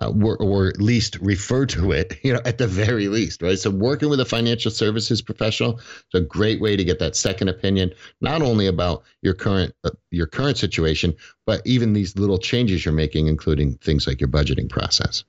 uh, 0.02 0.12
or, 0.24 0.38
or 0.38 0.68
at 0.68 0.82
least 0.82 1.18
refer 1.20 1.66
to 1.68 1.92
it, 1.92 2.20
you 2.24 2.34
know, 2.34 2.42
at 2.46 2.58
the 2.58 2.68
very 2.68 3.08
least, 3.08 3.42
right? 3.42 3.58
So 3.58 3.70
working 3.70 4.10
with 4.10 4.20
a 4.20 4.26
financial 4.26 4.72
services 4.72 5.22
professional 5.22 5.80
is 5.80 6.22
a 6.22 6.22
great 6.22 6.62
way 6.62 6.76
to 6.76 6.84
get 6.84 7.00
that 7.00 7.16
second 7.16 7.48
opinion, 7.48 7.92
not 8.22 8.42
only 8.42 8.68
about 8.68 9.04
your 9.22 9.34
current 9.34 9.74
uh, 9.84 9.92
your 10.12 10.28
current 10.28 10.58
situation, 10.58 11.16
but 11.46 11.62
even 11.66 11.94
these 11.94 12.18
little 12.18 12.38
changes 12.38 12.86
you're 12.86 12.94
making, 12.94 13.28
including 13.28 13.76
things 13.78 14.08
like 14.08 14.22
your 14.22 14.30
budgeting 14.30 14.70
process. 14.70 15.24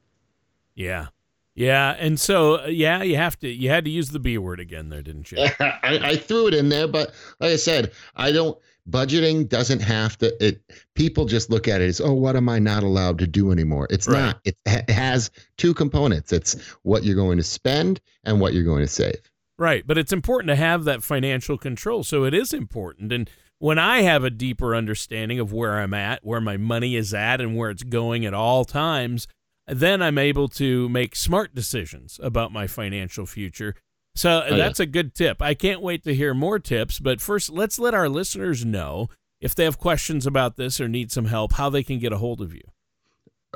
Yeah, 0.75 1.07
yeah, 1.55 1.97
and 1.99 2.19
so 2.19 2.65
uh, 2.65 2.67
yeah, 2.67 3.03
you 3.03 3.17
have 3.17 3.39
to 3.41 3.49
you 3.49 3.71
had 3.71 3.85
to 3.85 3.91
use 3.91 4.11
the 4.11 4.19
B 4.19 4.39
word 4.39 4.61
again 4.61 4.89
there, 4.89 5.03
didn't 5.03 5.31
you? 5.31 5.39
I, 5.61 5.79
I, 5.83 6.17
threw 6.17 6.49
it 6.49 6.55
in 6.55 6.69
there, 6.69 6.89
but 6.89 7.13
like 7.39 7.53
I 7.53 7.57
said, 7.57 7.93
I 8.17 8.33
don't 8.33 8.59
budgeting 8.91 9.49
doesn't 9.49 9.81
have 9.81 10.19
to 10.19 10.47
it 10.47 10.61
people 10.95 11.25
just 11.25 11.49
look 11.49 11.67
at 11.67 11.81
it 11.81 11.87
as 11.87 12.03
oh 12.03 12.13
what 12.13 12.37
am 12.37 12.51
i 12.51 12.59
not 12.59 12.83
allowed 12.83 13.19
to 13.19 13.27
do 13.27 13.51
anymore 13.51 13.87
it's 13.89 14.07
right. 14.07 14.21
not 14.21 14.41
it, 14.45 14.57
it 14.67 14.91
has 14.91 15.31
two 15.57 15.73
components 15.73 16.33
it's 16.33 16.55
what 16.83 17.03
you're 17.03 17.17
going 17.17 17.39
to 17.39 17.43
spend 17.43 17.99
and 18.25 18.41
what 18.41 18.53
you're 18.53 18.63
going 18.63 18.83
to 18.83 18.87
save 18.87 19.33
right 19.59 19.87
but 19.87 19.97
it's 19.97 20.13
important 20.13 20.49
to 20.49 20.57
have 20.57 20.85
that 20.85 21.03
financial 21.03 21.57
control 21.57 22.05
so 22.05 22.25
it 22.25 22.35
is 22.35 22.53
important 22.53 23.11
and 23.11 23.31
when 23.59 23.79
i 23.79 24.03
have 24.03 24.23
a 24.23 24.29
deeper 24.29 24.75
understanding 24.75 25.41
of 25.41 25.51
where 25.51 25.81
i'm 25.81 25.95
at 25.95 26.23
where 26.23 26.41
my 26.41 26.59
money 26.59 26.95
is 26.95 27.15
at 27.15 27.41
and 27.41 27.57
where 27.57 27.71
it's 27.71 27.85
going 27.85 28.27
at 28.27 28.35
all 28.35 28.67
times 28.67 29.27
then 29.67 30.03
I'm 30.03 30.19
able 30.19 30.49
to 30.49 30.89
make 30.89 31.17
smart 31.17 31.55
decisions 31.55 32.21
about 32.23 32.53
my 32.53 32.67
financial 32.67 33.27
future. 33.27 33.75
So 34.15 34.45
oh, 34.49 34.57
that's 34.57 34.79
yeah. 34.79 34.85
a 34.85 34.87
good 34.87 35.15
tip. 35.15 35.43
I 35.43 35.55
can't 35.55 35.81
wait 35.81 36.05
to 36.05 36.15
hear 36.15 36.35
more 36.35 36.59
tips, 36.59 37.01
but 37.01 37.21
first 37.21 37.51
let's 37.51 37.79
let 37.79 37.95
our 37.95 38.09
listeners 38.09 38.65
know 38.65 39.09
if 39.41 39.55
they 39.55 39.65
have 39.65 39.79
questions 39.79 40.27
about 40.27 40.57
this 40.57 40.81
or 40.81 40.89
need 40.89 41.11
some 41.11 41.27
help, 41.27 41.55
how 41.55 41.69
they 41.69 41.83
can 41.83 41.99
get 41.99 42.13
a 42.13 42.19
hold 42.19 42.41
of 42.41 42.55
you. 42.55 42.63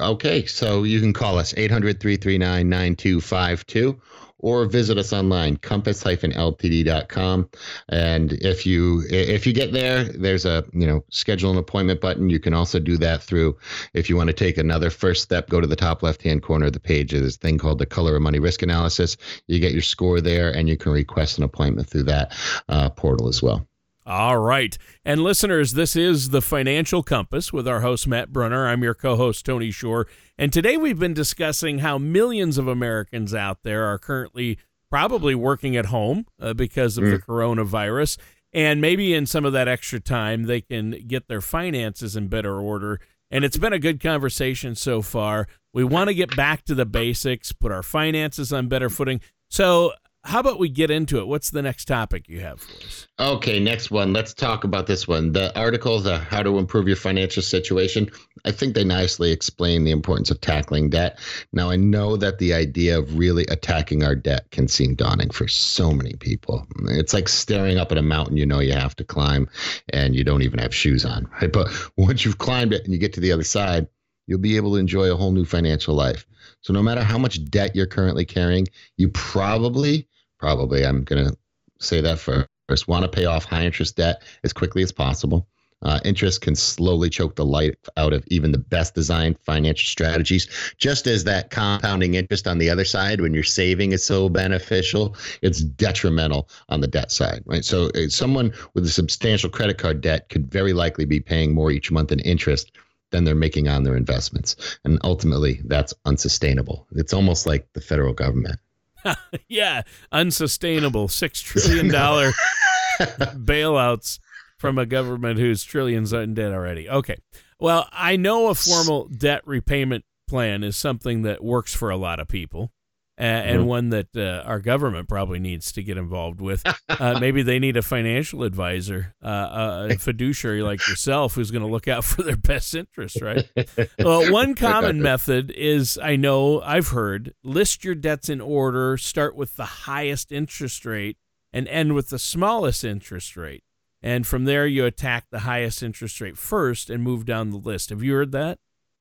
Okay, 0.01 0.47
so 0.47 0.85
you 0.85 1.01
can 1.01 1.13
call 1.13 1.39
us 1.39 1.55
800 1.57 2.01
339 2.01 2.69
9252 2.69 4.01
or 4.39 4.67
visit 4.67 4.99
us 4.99 5.13
online 5.13 5.57
compass-ltd.com 5.57 7.49
and 7.89 8.33
if 8.33 8.67
you 8.67 9.03
if 9.11 9.47
you 9.47 9.53
get 9.53 9.73
there 9.73 10.05
there's 10.05 10.45
a 10.45 10.65
you 10.73 10.87
know 10.87 11.05
schedule 11.11 11.51
an 11.51 11.59
appointment 11.59 12.01
button. 12.01 12.31
You 12.31 12.41
can 12.41 12.55
also 12.55 12.79
do 12.79 12.97
that 12.99 13.23
through 13.23 13.57
if 13.95 14.09
you 14.09 14.17
want 14.17 14.29
to 14.29 14.35
take 14.35 14.59
another 14.59 14.91
first 14.91 15.23
step 15.23 15.49
go 15.49 15.61
to 15.61 15.67
the 15.67 15.77
top 15.77 16.03
left 16.03 16.23
hand 16.23 16.43
corner 16.43 16.67
of 16.67 16.73
the 16.73 16.81
page. 16.81 17.13
There's 17.13 17.37
a 17.37 17.39
thing 17.39 17.59
called 17.59 17.79
the 17.79 17.87
color 17.87 18.17
of 18.17 18.23
money 18.23 18.39
risk 18.39 18.63
analysis. 18.63 19.17
You 19.47 19.59
get 19.61 19.73
your 19.73 19.83
score 19.83 20.21
there 20.21 20.51
and 20.51 20.69
you 20.69 20.77
can 20.77 20.93
request 20.93 21.39
an 21.39 21.45
appointment 21.45 21.89
through 21.89 22.05
that 22.05 22.37
uh, 22.69 22.91
portal 22.91 23.29
as 23.29 23.43
well 23.43 23.67
all 24.09 24.39
right. 24.39 24.77
And 25.05 25.23
listeners, 25.23 25.75
this 25.75 25.95
is 25.95 26.31
the 26.31 26.41
Financial 26.41 27.03
Compass 27.03 27.53
with 27.53 27.69
our 27.69 27.81
host, 27.81 28.09
Matt 28.09 28.33
Brunner. 28.33 28.67
I'm 28.67 28.83
your 28.83 28.95
co 28.95 29.17
host, 29.17 29.45
Tony 29.45 29.71
Shore. 29.71 30.07
And 30.39 30.51
today 30.51 30.79
we've 30.79 30.99
been 30.99 31.13
discussing 31.13 31.81
how 31.81 31.99
millions 31.99 32.57
of 32.57 32.67
Americans 32.67 33.35
out 33.35 33.59
there 33.65 33.85
are 33.85 33.99
currently 33.99 34.59
probably 34.91 35.35
working 35.35 35.77
at 35.77 35.87
home 35.87 36.25
uh, 36.41 36.55
because 36.55 36.97
of 36.97 37.05
mm. 37.05 37.11
the 37.11 37.19
coronavirus. 37.19 38.17
And 38.55 38.81
maybe 38.81 39.13
in 39.13 39.27
some 39.27 39.45
of 39.45 39.53
that 39.53 39.69
extra 39.69 40.01
time, 40.01 40.45
they 40.45 40.63
can 40.63 40.93
get 41.07 41.29
their 41.29 41.43
finances 41.43 42.17
in 42.17 42.29
better 42.29 42.59
order. 42.59 43.01
And 43.31 43.45
it's 43.45 43.59
been 43.59 43.75
a 43.75 43.79
good 43.79 44.01
conversation 44.01 44.75
so 44.75 45.03
far. 45.03 45.47
We 45.75 45.85
want 45.85 46.09
to 46.09 46.15
get 46.15 46.35
back 46.35 46.65
to 46.65 46.75
the 46.75 46.87
basics, 46.87 47.53
put 47.53 47.73
our 47.73 47.83
finances 47.83 48.55
on 48.55 48.69
better 48.69 48.89
footing. 48.89 49.21
So 49.51 49.93
how 50.29 50.41
about 50.41 50.59
we 50.59 50.69
get 50.69 50.91
into 50.91 51.19
it? 51.19 51.27
What's 51.27 51.51
the 51.51 51.63
next 51.63 51.87
topic 51.87 52.29
you 52.29 52.41
have 52.41 52.61
for 52.61 52.85
us? 52.85 53.09
Okay, 53.19 53.59
next 53.59 53.91
one. 53.91 54.13
Let's 54.13 54.35
talk 54.35 54.63
about 54.63 54.87
this 54.87 55.09
one. 55.09 55.33
The 55.33 55.59
articles, 55.59 56.07
uh, 56.07 56.19
How 56.19 56.43
to 56.43 56.59
Improve 56.59 56.87
Your 56.87 56.99
Financial 56.99 57.43
Situation, 57.43 58.11
I 58.45 58.53
think 58.53 58.75
they 58.75 58.85
nicely 58.85 59.33
explain 59.33 59.85
the 59.85 59.91
importance 59.91 60.31
of 60.31 60.39
tackling 60.43 60.91
debt. 60.91 61.19
Now, 61.55 61.71
I 61.71 61.77
know 61.77 62.19
that 62.19 62.39
the 62.39 62.53
idea 62.53 62.99
of 62.99 63.19
really 63.19 63.47
attacking 63.47 64.05
our 64.05 64.15
debt 64.15 64.51
can 64.51 64.69
seem 64.69 64.95
daunting 64.95 65.31
for 65.31 65.49
so 65.49 65.93
many 65.93 66.13
people. 66.13 66.67
It's 66.89 67.15
like 67.15 67.29
staring 67.29 67.79
up 67.79 67.91
at 67.91 67.97
a 67.97 68.03
mountain 68.03 68.37
you 68.37 68.45
know 68.45 68.61
you 68.61 68.75
have 68.75 68.97
to 68.97 69.05
climb 69.05 69.49
and 69.95 70.15
you 70.15 70.25
don't 70.25 70.43
even 70.43 70.59
have 70.59 70.75
shoes 70.75 71.07
on, 71.07 71.27
right? 71.41 71.51
But 71.51 71.69
once 71.97 72.27
you've 72.27 72.39
climbed 72.39 72.75
it 72.75 72.85
and 72.85 72.93
you 72.93 72.99
get 72.99 73.15
to 73.15 73.21
the 73.21 73.33
other 73.33 73.45
side, 73.45 73.87
you'll 74.27 74.39
be 74.39 74.57
able 74.57 74.73
to 74.75 74.79
enjoy 74.79 75.11
a 75.11 75.17
whole 75.17 75.33
new 75.33 75.47
financial 75.47 75.95
life. 75.95 76.27
So 76.61 76.75
no 76.75 76.83
matter 76.83 77.03
how 77.03 77.17
much 77.17 77.43
debt 77.47 77.75
you're 77.75 77.87
currently 77.87 78.27
carrying, 78.27 78.69
you 78.99 79.09
probably, 79.09 80.07
probably, 80.39 80.85
I'm 80.85 81.05
going 81.05 81.27
to 81.27 81.37
say 81.81 82.01
that 82.01 82.19
first, 82.19 82.49
want 82.89 83.03
to 83.03 83.09
pay 83.09 83.25
off 83.25 83.45
high 83.45 83.65
interest 83.65 83.97
debt 83.97 84.23
as 84.45 84.53
quickly 84.53 84.83
as 84.83 84.93
possible. 84.93 85.49
Uh, 85.83 86.01
interest 86.05 86.41
can 86.41 86.57
slowly 86.57 87.09
choke 87.09 87.37
the 87.37 87.45
life 87.45 87.75
out 87.97 88.13
of 88.13 88.25
even 88.27 88.51
the 88.51 88.59
best 88.59 88.95
designed 88.95 89.39
financial 89.39 89.87
strategies. 89.87 90.49
Just 90.77 91.07
as 91.07 91.23
that 91.25 91.51
compounding 91.51 92.15
interest 92.15 92.49
on 92.49 92.59
the 92.59 92.69
other 92.69 92.85
side, 92.85 93.21
when 93.21 93.33
you're 93.33 93.45
saving, 93.45 93.93
is 93.93 94.05
so 94.05 94.29
beneficial, 94.29 95.17
it's 95.41 95.61
detrimental 95.61 96.49
on 96.69 96.81
the 96.81 96.89
debt 96.89 97.13
side, 97.13 97.43
right? 97.47 97.65
So, 97.65 97.91
uh, 97.95 98.09
someone 98.09 98.53
with 98.75 98.85
a 98.87 98.91
substantial 98.91 99.51
credit 99.51 99.79
card 99.79 100.01
debt 100.01 100.29
could 100.31 100.51
very 100.51 100.73
likely 100.73 101.05
be 101.05 101.21
paying 101.21 101.55
more 101.55 101.71
each 101.71 101.93
month 101.93 102.11
in 102.11 102.19
interest 102.21 102.73
than 103.11 103.25
they're 103.25 103.35
making 103.35 103.69
on 103.69 103.85
their 103.85 103.97
investments. 103.97 104.79
And 104.85 104.99
ultimately, 105.05 105.61
that's 105.65 105.95
unsustainable. 106.05 106.87
It's 106.93 107.15
almost 107.15 107.47
like 107.47 107.73
the 107.73 107.81
federal 107.81 108.13
government. 108.13 108.59
yeah, 109.49 109.83
unsustainable. 110.13 111.09
$6 111.09 111.43
trillion 111.43 111.89
bailouts 113.45 114.19
from 114.59 114.79
a 114.79 114.87
government 114.87 115.39
who's 115.39 115.65
trillions 115.65 116.13
in 116.13 116.35
debt 116.35 116.53
already. 116.53 116.89
Okay. 116.89 117.17
Well, 117.61 117.89
I 117.93 118.17
know 118.17 118.49
a 118.49 118.55
formal 118.55 119.09
debt 119.09 119.43
repayment 119.47 120.05
plan 120.29 120.63
is 120.63 120.77
something 120.77 121.23
that 121.23 121.43
works 121.43 121.75
for 121.75 121.91
a 121.91 121.97
lot 121.97 122.21
of 122.21 122.29
people 122.29 122.73
and, 123.19 123.59
mm-hmm. 123.59 123.67
one 123.67 123.89
that 123.91 124.17
uh, 124.17 124.47
our 124.47 124.61
government 124.61 125.09
probably 125.09 125.41
needs 125.41 125.73
to 125.73 125.83
get 125.83 125.99
involved 125.99 126.41
with. 126.41 126.65
Uh, 126.89 127.19
maybe 127.21 127.43
they 127.43 127.59
need 127.59 127.77
a 127.77 127.83
financial 127.83 128.43
advisor, 128.43 129.15
uh, 129.23 129.89
a 129.91 129.95
fiduciary 129.99 130.63
like 130.63 130.89
yourself, 130.89 131.35
who's 131.35 131.51
going 131.51 131.63
to 131.63 131.69
look 131.69 131.87
out 131.87 132.03
for 132.03 132.23
their 132.23 132.37
best 132.37 132.75
interests, 132.75 133.21
right? 133.23 133.49
well, 133.99 134.33
one 134.33 134.55
common 134.55 135.01
method 135.01 135.53
is 135.53 135.99
I 136.03 136.17
know 136.17 136.61
I've 136.63 136.89
heard 136.89 137.35
list 137.45 137.85
your 137.85 137.95
debts 137.95 138.29
in 138.29 138.41
order, 138.41 138.97
start 138.97 139.37
with 139.37 139.55
the 139.57 139.65
highest 139.65 140.33
interest 140.33 140.85
rate, 140.85 141.19
and 141.53 141.69
end 141.69 141.95
with 141.95 142.09
the 142.09 142.19
smallest 142.19 142.85
interest 142.85 143.37
rate. 143.37 143.63
And 144.03 144.27
from 144.27 144.45
there, 144.45 144.67
you 144.67 144.85
attack 144.85 145.27
the 145.31 145.41
highest 145.41 145.83
interest 145.83 146.21
rate 146.21 146.39
first 146.39 146.91
and 146.91 147.03
move 147.03 147.27
down 147.27 147.51
the 147.51 147.59
list. 147.59 147.91
Have 147.91 148.03
you 148.03 148.15
heard 148.15 148.33
that? 148.33 148.59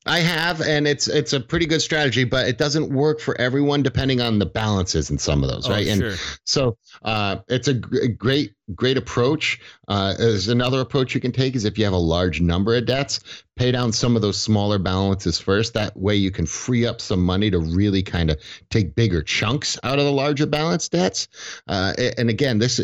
I 0.08 0.20
have, 0.20 0.62
and 0.62 0.88
it's 0.88 1.08
it's 1.08 1.34
a 1.34 1.40
pretty 1.40 1.66
good 1.66 1.82
strategy, 1.82 2.24
but 2.24 2.48
it 2.48 2.58
doesn't 2.58 2.90
work 2.90 3.20
for 3.20 3.40
everyone 3.40 3.84
depending 3.84 4.22
on 4.22 4.40
the 4.40 4.46
balances 4.46 5.10
in 5.10 5.18
some 5.18 5.44
of 5.44 5.50
those, 5.50 5.68
oh, 5.68 5.72
right? 5.72 5.88
Sure. 5.88 6.10
And 6.10 6.20
so 6.46 6.78
uh, 7.04 7.38
it's 7.48 7.68
a 7.68 7.76
g- 7.76 8.08
great 8.10 8.54
great 8.76 8.98
approach. 8.98 9.60
Uh, 9.88 10.14
there's 10.18 10.50
another 10.50 10.82
approach 10.82 11.16
you 11.16 11.22
can 11.22 11.32
take 11.32 11.56
is 11.56 11.66
if 11.66 11.78
you 11.78 11.86
have 11.86 11.94
a 11.94 11.98
large 11.98 12.42
number 12.42 12.76
of 12.76 12.86
debts, 12.86 13.44
pay 13.56 13.72
down 13.72 13.92
some 13.92 14.16
of 14.16 14.22
those 14.22 14.38
smaller 14.38 14.78
balances 14.78 15.40
first. 15.40 15.74
That 15.74 15.96
way 15.98 16.16
you 16.16 16.32
can 16.32 16.46
free 16.46 16.86
up 16.86 17.02
some 17.02 17.24
money 17.24 17.50
to 17.52 17.60
really 17.60 18.04
kind 18.04 18.30
of 18.30 18.38
take 18.70 18.96
bigger 18.96 19.22
chunks 19.22 19.78
out 19.84 20.00
of 20.00 20.06
the 20.06 20.12
larger 20.12 20.46
balance 20.46 20.90
debts. 20.90 21.28
Uh, 21.68 21.94
and 22.18 22.30
again, 22.30 22.60
this 22.60 22.82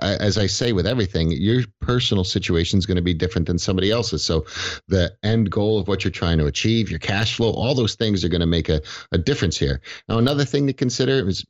as 0.00 0.38
I 0.38 0.46
say 0.46 0.72
with 0.72 0.86
everything, 0.86 1.30
your 1.32 1.62
personal 1.80 2.24
situation 2.24 2.78
is 2.78 2.86
going 2.86 2.96
to 2.96 3.02
be 3.02 3.14
different 3.14 3.46
than 3.46 3.58
somebody 3.58 3.90
else's. 3.90 4.24
So, 4.24 4.44
the 4.88 5.14
end 5.22 5.50
goal 5.50 5.78
of 5.78 5.88
what 5.88 6.04
you're 6.04 6.10
trying 6.10 6.38
to 6.38 6.46
achieve, 6.46 6.90
your 6.90 6.98
cash 6.98 7.36
flow, 7.36 7.50
all 7.50 7.74
those 7.74 7.94
things 7.94 8.24
are 8.24 8.28
going 8.28 8.40
to 8.40 8.46
make 8.46 8.68
a, 8.68 8.80
a 9.12 9.18
difference 9.18 9.56
here. 9.56 9.80
Now, 10.08 10.18
another 10.18 10.44
thing 10.44 10.66
to 10.66 10.72
consider 10.72 11.28
is 11.28 11.44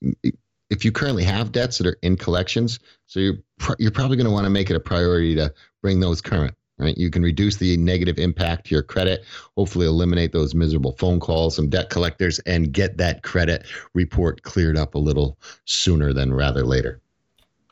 if 0.71 0.85
you 0.85 0.93
currently 0.93 1.25
have 1.25 1.53
debts 1.53 1.79
that 1.79 1.87
are 1.87 1.99
in 2.03 2.17
collections, 2.17 2.79
so 3.07 3.21
you're 3.21 3.39
you're 3.79 3.91
probably 3.91 4.17
going 4.17 4.27
to 4.27 4.33
want 4.33 4.45
to 4.45 4.51
make 4.51 4.71
it 4.71 4.77
a 4.77 4.81
priority 4.81 5.35
to 5.37 5.53
bring 5.83 6.01
those 6.01 6.21
current. 6.21 6.55
Right, 6.77 6.99
you 6.99 7.09
can 7.09 7.23
reduce 7.23 7.57
the 7.57 7.77
negative 7.77 8.19
impact 8.19 8.67
to 8.67 8.75
your 8.75 8.83
credit, 8.83 9.25
hopefully 9.57 9.87
eliminate 9.87 10.33
those 10.33 10.57
miserable 10.57 10.91
phone 10.99 11.21
calls 11.21 11.55
from 11.55 11.69
debt 11.69 11.89
collectors, 11.89 12.41
and 12.41 12.73
get 12.73 12.97
that 12.97 13.23
credit 13.23 13.65
report 13.95 14.43
cleared 14.43 14.77
up 14.77 14.97
a 14.97 14.99
little 14.99 15.39
sooner 15.67 16.13
than 16.13 16.35
rather 16.35 16.65
later. 16.65 17.01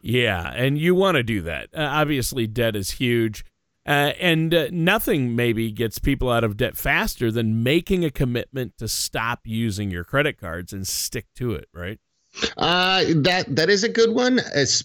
Yeah, 0.03 0.53
and 0.55 0.77
you 0.77 0.95
want 0.95 1.15
to 1.15 1.23
do 1.23 1.43
that. 1.43 1.69
Uh, 1.73 1.83
obviously, 1.83 2.47
debt 2.47 2.77
is 2.77 2.91
huge. 2.91 3.45
Uh, 3.85 4.13
and 4.21 4.55
uh, 4.55 4.69
nothing 4.71 5.35
maybe 5.35 5.73
gets 5.73 5.99
people 5.99 6.31
out 6.31 6.45
of 6.45 6.57
debt 6.57 6.77
faster 6.77 7.33
than 7.33 7.65
making 7.65 8.05
a 8.05 8.11
commitment 8.11 8.77
to 8.79 8.87
stop 8.87 9.41
using 9.45 9.91
your 9.91 10.05
credit 10.05 10.39
cards 10.39 10.73
and 10.73 10.87
stick 10.87 11.27
to 11.35 11.53
it, 11.53 11.69
right? 11.75 11.99
Uh, 12.59 13.05
that 13.17 13.45
that 13.49 13.69
is 13.69 13.83
a 13.85 13.89
good 13.89 14.15
one. 14.15 14.41
It's, 14.55 14.85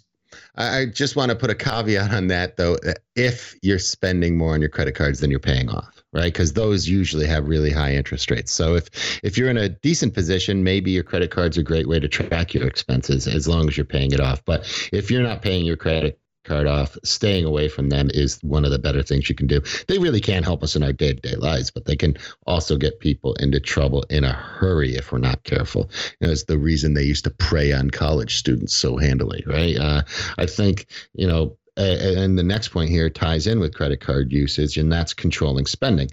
I 0.55 0.85
just 0.85 1.15
want 1.15 1.29
to 1.29 1.35
put 1.35 1.49
a 1.49 1.55
caveat 1.55 2.11
on 2.11 2.27
that, 2.27 2.57
though. 2.57 2.77
If 3.15 3.55
you're 3.61 3.79
spending 3.79 4.37
more 4.37 4.53
on 4.53 4.61
your 4.61 4.69
credit 4.69 4.95
cards 4.95 5.19
than 5.19 5.29
you're 5.29 5.39
paying 5.39 5.69
off, 5.69 5.96
right? 6.13 6.33
Because 6.33 6.53
those 6.53 6.87
usually 6.87 7.27
have 7.27 7.47
really 7.47 7.71
high 7.71 7.93
interest 7.93 8.31
rates. 8.31 8.51
So 8.51 8.75
if 8.75 9.19
if 9.23 9.37
you're 9.37 9.49
in 9.49 9.57
a 9.57 9.69
decent 9.69 10.13
position, 10.13 10.63
maybe 10.63 10.91
your 10.91 11.03
credit 11.03 11.31
card's 11.31 11.57
a 11.57 11.63
great 11.63 11.87
way 11.87 11.99
to 11.99 12.07
track 12.07 12.53
your 12.53 12.67
expenses 12.67 13.27
as 13.27 13.47
long 13.47 13.67
as 13.67 13.77
you're 13.77 13.85
paying 13.85 14.11
it 14.11 14.19
off. 14.19 14.43
But 14.45 14.61
if 14.91 15.11
you're 15.11 15.23
not 15.23 15.41
paying 15.41 15.65
your 15.65 15.77
credit 15.77 16.19
card 16.47 16.65
off, 16.65 16.97
staying 17.03 17.45
away 17.45 17.67
from 17.67 17.89
them 17.89 18.09
is 18.13 18.39
one 18.41 18.65
of 18.65 18.71
the 18.71 18.79
better 18.79 19.03
things 19.03 19.29
you 19.29 19.35
can 19.35 19.47
do. 19.47 19.61
They 19.87 19.99
really 19.99 20.21
can't 20.21 20.45
help 20.45 20.63
us 20.63 20.75
in 20.75 20.83
our 20.83 20.93
day 20.93 21.13
to 21.13 21.19
day 21.19 21.35
lives, 21.35 21.69
but 21.69 21.85
they 21.85 21.95
can 21.95 22.17
also 22.47 22.77
get 22.77 22.99
people 22.99 23.33
into 23.35 23.59
trouble 23.59 24.03
in 24.09 24.23
a 24.23 24.31
hurry 24.31 24.95
if 24.95 25.11
we're 25.11 25.19
not 25.19 25.43
careful. 25.43 25.91
You 26.19 26.27
know, 26.27 26.31
it's 26.31 26.45
the 26.45 26.57
reason 26.57 26.93
they 26.93 27.03
used 27.03 27.25
to 27.25 27.31
prey 27.31 27.73
on 27.73 27.89
college 27.89 28.37
students 28.37 28.73
so 28.73 28.97
handily, 28.97 29.43
right? 29.45 29.77
Uh, 29.77 30.03
I 30.37 30.45
think, 30.45 30.87
you 31.13 31.27
know, 31.27 31.57
and 31.77 32.37
the 32.37 32.43
next 32.43 32.69
point 32.69 32.89
here 32.89 33.09
ties 33.09 33.47
in 33.47 33.59
with 33.59 33.75
credit 33.75 34.01
card 34.01 34.31
usage, 34.31 34.77
and 34.77 34.91
that's 34.91 35.13
controlling 35.13 35.65
spending. 35.65 36.09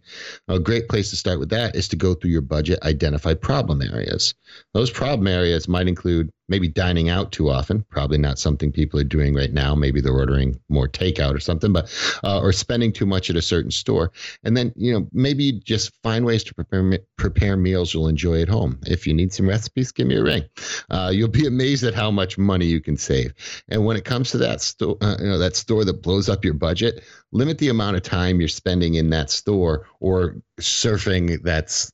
A 0.49 0.59
great 0.59 0.89
place 0.89 1.11
to 1.11 1.17
start 1.17 1.39
with 1.39 1.51
that 1.51 1.75
is 1.75 1.89
to 1.89 1.97
go 1.97 2.15
through 2.15 2.31
your 2.31 2.43
budget, 2.43 2.83
identify 2.83 3.35
problem 3.35 3.83
areas. 3.83 4.35
Those 4.73 4.91
problem 4.91 5.27
areas 5.27 5.67
might 5.69 5.89
include 5.89 6.31
maybe 6.49 6.69
dining 6.69 7.09
out 7.09 7.33
too 7.33 7.51
often 7.51 7.83
probably 7.91 8.19
not 8.19 8.39
something 8.39 8.71
people 8.73 8.99
are 9.01 9.05
doing 9.05 9.35
right 9.35 9.53
now. 9.53 9.75
Maybe 9.75 10.01
they're 10.01 10.13
ordering 10.13 10.59
more 10.69 10.89
takeout 10.89 11.35
or 11.35 11.41
something 11.41 11.73
but 11.73 11.93
uh, 12.25 12.41
or 12.41 12.53
spending 12.53 12.93
too 12.93 13.07
much 13.07 13.31
at 13.31 13.37
a 13.37 13.43
certain 13.43 13.71
store. 13.71 14.13
And 14.45 14.57
then 14.57 14.73
you 14.77 14.93
know 14.93 15.09
maybe 15.13 15.53
just 15.53 15.93
find 16.03 16.25
ways 16.25 16.45
to 16.45 16.55
prepare 16.55 16.99
prepare 17.17 17.57
meals 17.57 17.95
you'll 17.95 18.09
enjoy 18.09 18.43
at 18.43 18.49
home. 18.49 18.79
If 18.87 19.07
you 19.07 19.15
need 19.15 19.33
some 19.33 19.49
recipes 19.49 19.93
give 19.93 20.07
me 20.07 20.17
a 20.17 20.23
ring. 20.23 20.45
Uh, 20.91 21.11
you'll 21.13 21.29
be 21.29 21.47
amazed 21.47 21.85
at 21.85 21.95
how 21.95 22.11
much 22.11 22.39
money 22.39 22.67
you 22.67 22.81
can 22.81 22.97
save. 22.97 23.33
And 23.69 23.85
when 23.85 23.97
it 23.97 24.05
comes 24.05 24.31
to 24.33 24.39
that 24.39 24.61
store 24.61 24.97
uh, 25.01 25.17
you 25.21 25.27
know 25.27 25.39
that 25.39 25.57
store 25.57 25.85
that 25.85 26.03
blows 26.03 26.29
up 26.29 26.45
your 26.45 26.55
budget 26.55 27.03
limit 27.33 27.59
the 27.59 27.69
amount 27.69 27.97
of 27.97 28.03
time 28.03 28.41
you're 28.41 28.49
spending 28.49 28.95
in 28.95 29.11
that 29.11 29.31
store 29.31 29.87
or 30.01 30.37
surfing 30.61 31.43
that's 31.43 31.93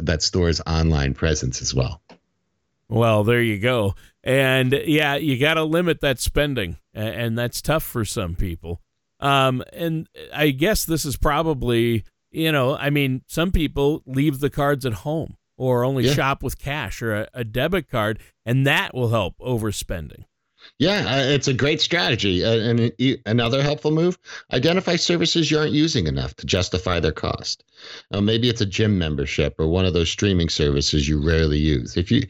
that 0.00 0.22
store's 0.22 0.60
online 0.66 1.14
presence 1.14 1.60
as 1.60 1.74
well 1.74 2.00
well, 2.88 3.24
there 3.24 3.42
you 3.42 3.58
go. 3.58 3.94
And 4.24 4.72
yeah, 4.72 5.16
you 5.16 5.38
got 5.38 5.54
to 5.54 5.64
limit 5.64 6.00
that 6.00 6.18
spending, 6.18 6.76
and 6.94 7.38
that's 7.38 7.62
tough 7.62 7.82
for 7.82 8.04
some 8.04 8.34
people. 8.34 8.80
Um, 9.20 9.62
and 9.72 10.08
I 10.32 10.50
guess 10.50 10.84
this 10.84 11.04
is 11.04 11.16
probably, 11.16 12.04
you 12.30 12.52
know, 12.52 12.76
I 12.76 12.90
mean, 12.90 13.22
some 13.26 13.52
people 13.52 14.02
leave 14.06 14.40
the 14.40 14.50
cards 14.50 14.86
at 14.86 14.92
home 14.92 15.36
or 15.56 15.84
only 15.84 16.04
yeah. 16.04 16.12
shop 16.12 16.42
with 16.42 16.58
cash 16.58 17.02
or 17.02 17.14
a, 17.14 17.28
a 17.34 17.44
debit 17.44 17.90
card, 17.90 18.20
and 18.46 18.66
that 18.66 18.94
will 18.94 19.08
help 19.08 19.36
overspending. 19.38 20.24
Yeah, 20.78 21.04
uh, 21.06 21.24
it's 21.24 21.48
a 21.48 21.54
great 21.54 21.80
strategy. 21.80 22.44
Uh, 22.44 22.58
and 22.58 22.92
another 23.26 23.62
helpful 23.62 23.90
move 23.90 24.18
identify 24.52 24.96
services 24.96 25.50
you 25.50 25.58
aren't 25.58 25.72
using 25.72 26.06
enough 26.06 26.34
to 26.36 26.46
justify 26.46 27.00
their 27.00 27.12
cost. 27.12 27.64
Uh, 28.12 28.20
maybe 28.20 28.48
it's 28.48 28.60
a 28.60 28.66
gym 28.66 28.98
membership 28.98 29.54
or 29.58 29.68
one 29.68 29.84
of 29.84 29.94
those 29.94 30.10
streaming 30.10 30.48
services 30.48 31.08
you 31.08 31.24
rarely 31.24 31.58
use. 31.58 31.96
If 31.96 32.10
you 32.10 32.22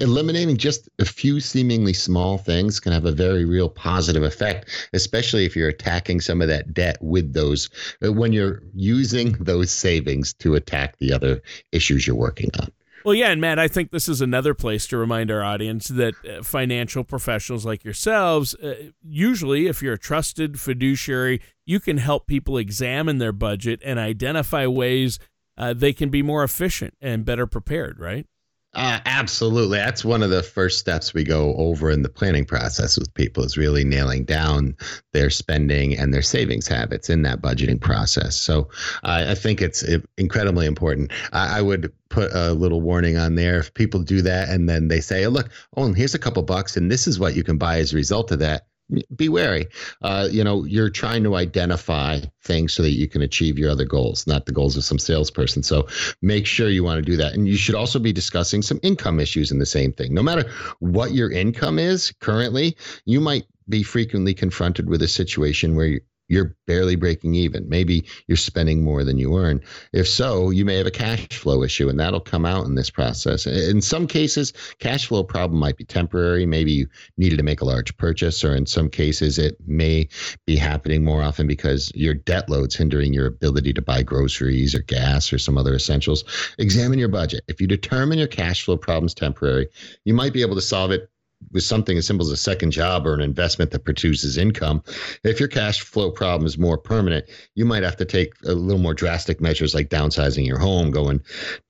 eliminating 0.00 0.56
just 0.56 0.88
a 0.98 1.04
few 1.04 1.40
seemingly 1.40 1.92
small 1.92 2.38
things 2.38 2.80
can 2.80 2.92
have 2.92 3.04
a 3.04 3.12
very 3.12 3.44
real 3.44 3.68
positive 3.68 4.22
effect, 4.22 4.88
especially 4.92 5.44
if 5.44 5.56
you're 5.56 5.68
attacking 5.68 6.20
some 6.20 6.40
of 6.40 6.48
that 6.48 6.72
debt 6.72 6.98
with 7.00 7.32
those 7.32 7.68
when 8.00 8.32
you're 8.32 8.62
using 8.74 9.32
those 9.40 9.70
savings 9.70 10.32
to 10.34 10.54
attack 10.54 10.96
the 10.98 11.12
other 11.12 11.42
issues 11.72 12.06
you're 12.06 12.16
working 12.16 12.50
on. 12.60 12.70
Well, 13.04 13.14
yeah, 13.14 13.30
and 13.30 13.40
Matt, 13.40 13.58
I 13.58 13.66
think 13.66 13.90
this 13.90 14.08
is 14.08 14.20
another 14.20 14.52
place 14.52 14.86
to 14.88 14.98
remind 14.98 15.30
our 15.30 15.42
audience 15.42 15.88
that 15.88 16.14
uh, 16.24 16.42
financial 16.42 17.02
professionals 17.02 17.64
like 17.64 17.82
yourselves, 17.82 18.54
uh, 18.56 18.90
usually, 19.02 19.68
if 19.68 19.82
you're 19.82 19.94
a 19.94 19.98
trusted 19.98 20.60
fiduciary, 20.60 21.40
you 21.64 21.80
can 21.80 21.96
help 21.96 22.26
people 22.26 22.58
examine 22.58 23.18
their 23.18 23.32
budget 23.32 23.80
and 23.84 23.98
identify 23.98 24.66
ways 24.66 25.18
uh, 25.56 25.72
they 25.72 25.92
can 25.92 26.10
be 26.10 26.22
more 26.22 26.44
efficient 26.44 26.94
and 27.00 27.24
better 27.24 27.46
prepared, 27.46 27.98
right? 27.98 28.26
Uh, 28.72 29.00
absolutely. 29.04 29.78
That's 29.78 30.04
one 30.04 30.22
of 30.22 30.30
the 30.30 30.44
first 30.44 30.78
steps 30.78 31.12
we 31.12 31.24
go 31.24 31.56
over 31.56 31.90
in 31.90 32.02
the 32.02 32.08
planning 32.08 32.44
process 32.44 32.96
with 32.96 33.12
people 33.14 33.42
is 33.42 33.58
really 33.58 33.82
nailing 33.82 34.24
down 34.24 34.76
their 35.12 35.28
spending 35.28 35.98
and 35.98 36.14
their 36.14 36.22
savings 36.22 36.68
habits 36.68 37.10
in 37.10 37.22
that 37.22 37.42
budgeting 37.42 37.80
process. 37.80 38.36
So 38.36 38.68
uh, 39.02 39.26
I 39.28 39.34
think 39.34 39.60
it's 39.60 39.84
incredibly 40.18 40.66
important. 40.66 41.10
I, 41.32 41.58
I, 41.58 41.62
would 41.62 41.92
put 42.10 42.32
a 42.32 42.52
little 42.52 42.80
warning 42.80 43.16
on 43.16 43.34
there 43.34 43.58
if 43.58 43.74
people 43.74 44.02
do 44.02 44.22
that 44.22 44.48
and 44.48 44.68
then 44.68 44.86
they 44.86 45.00
say, 45.00 45.24
oh, 45.24 45.30
look, 45.30 45.50
oh, 45.76 45.92
here's 45.92 46.14
a 46.14 46.18
couple 46.18 46.42
bucks 46.44 46.76
and 46.76 46.92
this 46.92 47.08
is 47.08 47.18
what 47.18 47.34
you 47.34 47.42
can 47.42 47.58
buy 47.58 47.78
as 47.78 47.92
a 47.92 47.96
result 47.96 48.30
of 48.30 48.38
that 48.38 48.66
be 49.14 49.28
wary. 49.28 49.66
Uh, 50.02 50.28
you 50.30 50.44
know, 50.44 50.64
you're 50.64 50.90
trying 50.90 51.22
to 51.24 51.36
identify 51.36 52.20
things 52.42 52.72
so 52.72 52.82
that 52.82 52.92
you 52.92 53.08
can 53.08 53.22
achieve 53.22 53.58
your 53.58 53.70
other 53.70 53.84
goals, 53.84 54.26
not 54.26 54.46
the 54.46 54.52
goals 54.52 54.76
of 54.76 54.84
some 54.84 54.98
salesperson. 54.98 55.62
So 55.62 55.86
make 56.22 56.46
sure 56.46 56.68
you 56.68 56.84
want 56.84 57.04
to 57.04 57.10
do 57.10 57.16
that. 57.16 57.34
And 57.34 57.48
you 57.48 57.56
should 57.56 57.74
also 57.74 57.98
be 57.98 58.12
discussing 58.12 58.62
some 58.62 58.80
income 58.82 59.20
issues 59.20 59.50
in 59.50 59.58
the 59.58 59.66
same 59.66 59.92
thing. 59.92 60.14
No 60.14 60.22
matter 60.22 60.50
what 60.78 61.12
your 61.12 61.30
income 61.30 61.78
is 61.78 62.12
currently, 62.20 62.76
you 63.04 63.20
might 63.20 63.46
be 63.68 63.82
frequently 63.82 64.34
confronted 64.34 64.88
with 64.88 65.00
a 65.02 65.08
situation 65.08 65.76
where 65.76 66.00
you're 66.30 66.56
barely 66.66 66.94
breaking 66.94 67.34
even. 67.34 67.68
Maybe 67.68 68.06
you're 68.28 68.36
spending 68.36 68.84
more 68.84 69.02
than 69.04 69.18
you 69.18 69.36
earn. 69.36 69.60
If 69.92 70.08
so, 70.08 70.50
you 70.50 70.64
may 70.64 70.76
have 70.76 70.86
a 70.86 70.90
cash 70.90 71.26
flow 71.32 71.62
issue, 71.64 71.88
and 71.88 71.98
that'll 71.98 72.20
come 72.20 72.46
out 72.46 72.66
in 72.66 72.76
this 72.76 72.88
process. 72.88 73.46
In 73.46 73.82
some 73.82 74.06
cases, 74.06 74.52
cash 74.78 75.06
flow 75.06 75.24
problem 75.24 75.58
might 75.58 75.76
be 75.76 75.84
temporary. 75.84 76.46
Maybe 76.46 76.72
you 76.72 76.86
needed 77.18 77.36
to 77.36 77.42
make 77.42 77.60
a 77.60 77.64
large 77.64 77.94
purchase, 77.96 78.44
or 78.44 78.54
in 78.54 78.64
some 78.64 78.88
cases, 78.88 79.38
it 79.38 79.56
may 79.66 80.08
be 80.46 80.56
happening 80.56 81.04
more 81.04 81.20
often 81.20 81.48
because 81.48 81.90
your 81.96 82.14
debt 82.14 82.48
load's 82.48 82.76
hindering 82.76 83.12
your 83.12 83.26
ability 83.26 83.72
to 83.72 83.82
buy 83.82 84.02
groceries 84.02 84.74
or 84.74 84.82
gas 84.82 85.32
or 85.32 85.38
some 85.38 85.58
other 85.58 85.74
essentials. 85.74 86.24
Examine 86.58 87.00
your 87.00 87.08
budget. 87.08 87.42
If 87.48 87.60
you 87.60 87.66
determine 87.66 88.18
your 88.18 88.28
cash 88.28 88.64
flow 88.64 88.76
problem's 88.76 89.14
temporary, 89.14 89.66
you 90.04 90.14
might 90.14 90.32
be 90.32 90.42
able 90.42 90.54
to 90.54 90.62
solve 90.62 90.92
it 90.92 91.10
with 91.52 91.64
something 91.64 91.98
as 91.98 92.06
simple 92.06 92.26
as 92.26 92.32
a 92.32 92.36
second 92.36 92.70
job 92.70 93.06
or 93.06 93.14
an 93.14 93.20
investment 93.20 93.70
that 93.70 93.84
produces 93.84 94.38
income, 94.38 94.82
if 95.24 95.40
your 95.40 95.48
cash 95.48 95.80
flow 95.80 96.10
problem 96.10 96.46
is 96.46 96.58
more 96.58 96.78
permanent, 96.78 97.26
you 97.54 97.64
might 97.64 97.82
have 97.82 97.96
to 97.96 98.04
take 98.04 98.32
a 98.44 98.52
little 98.52 98.80
more 98.80 98.94
drastic 98.94 99.40
measures 99.40 99.74
like 99.74 99.88
downsizing 99.88 100.46
your 100.46 100.58
home, 100.58 100.90
going 100.90 101.20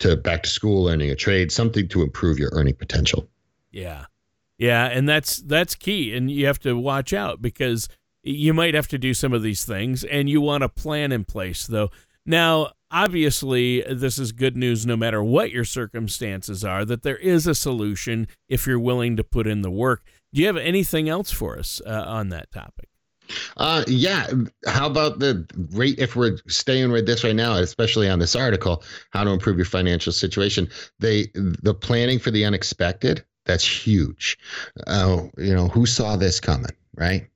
to 0.01 0.17
back 0.17 0.43
to 0.43 0.51
school, 0.51 0.85
learning 0.85 1.11
a 1.11 1.17
trade, 1.17 1.51
something 1.53 1.89
to 1.89 2.03
improve 2.03 2.39
your 2.39 2.51
earning 2.53 2.75
potential. 2.75 3.29
Yeah. 3.71 4.07
Yeah, 4.59 4.87
and 4.87 5.09
that's 5.09 5.39
that's 5.39 5.75
key 5.75 6.15
and 6.15 6.31
you 6.31 6.45
have 6.45 6.59
to 6.61 6.77
watch 6.77 7.15
out 7.15 7.41
because 7.41 7.89
you 8.23 8.53
might 8.53 8.75
have 8.75 8.89
to 8.89 8.99
do 8.99 9.15
some 9.15 9.33
of 9.33 9.43
these 9.43 9.65
things 9.65 10.05
and 10.05 10.29
you 10.29 10.43
want 10.43 10.63
a 10.63 10.69
plan 10.69 11.13
in 11.13 11.25
place 11.25 11.67
though. 11.67 11.91
Now, 12.27 12.73
obviously, 12.91 13.83
this 13.83 14.19
is 14.19 14.33
good 14.33 14.57
news 14.57 14.87
no 14.87 14.97
matter 14.97 15.23
what 15.23 15.51
your 15.51 15.65
circumstances 15.65 16.65
are, 16.65 16.85
that 16.85 17.03
there 17.03 17.17
is 17.17 17.47
a 17.47 17.55
solution 17.55 18.27
if 18.49 18.67
you're 18.67 18.79
willing 18.79 19.17
to 19.17 19.25
put 19.25 19.47
in 19.47 19.63
the 19.63 19.71
work. 19.71 20.03
Do 20.33 20.41
you 20.41 20.47
have 20.47 20.57
anything 20.57 21.09
else 21.09 21.31
for 21.31 21.59
us 21.59 21.81
uh, 21.85 22.05
on 22.07 22.29
that 22.29 22.53
topic? 22.53 22.89
Uh, 23.57 23.85
yeah. 23.87 24.27
How 24.67 24.87
about 24.87 25.19
the 25.19 25.47
rate? 25.73 25.99
If 25.99 26.17
we're 26.17 26.39
staying 26.49 26.91
with 26.91 27.07
this 27.07 27.25
right 27.25 27.35
now, 27.35 27.55
especially 27.55 28.09
on 28.09 28.19
this 28.19 28.35
article, 28.35 28.83
how 29.11 29.25
to 29.25 29.31
improve 29.31 29.57
your 29.57 29.67
financial 29.67 30.13
situation, 30.13 30.69
they 30.99 31.29
the 31.35 31.75
planning 31.75 32.19
for 32.19 32.31
the 32.31 32.45
unexpected. 32.45 33.25
That's 33.47 33.65
huge. 33.65 34.39
Uh, 34.87 35.29
you 35.39 35.55
know, 35.55 35.69
who 35.69 35.87
saw 35.87 36.17
this 36.17 36.41
coming, 36.41 36.73
right? 36.97 37.29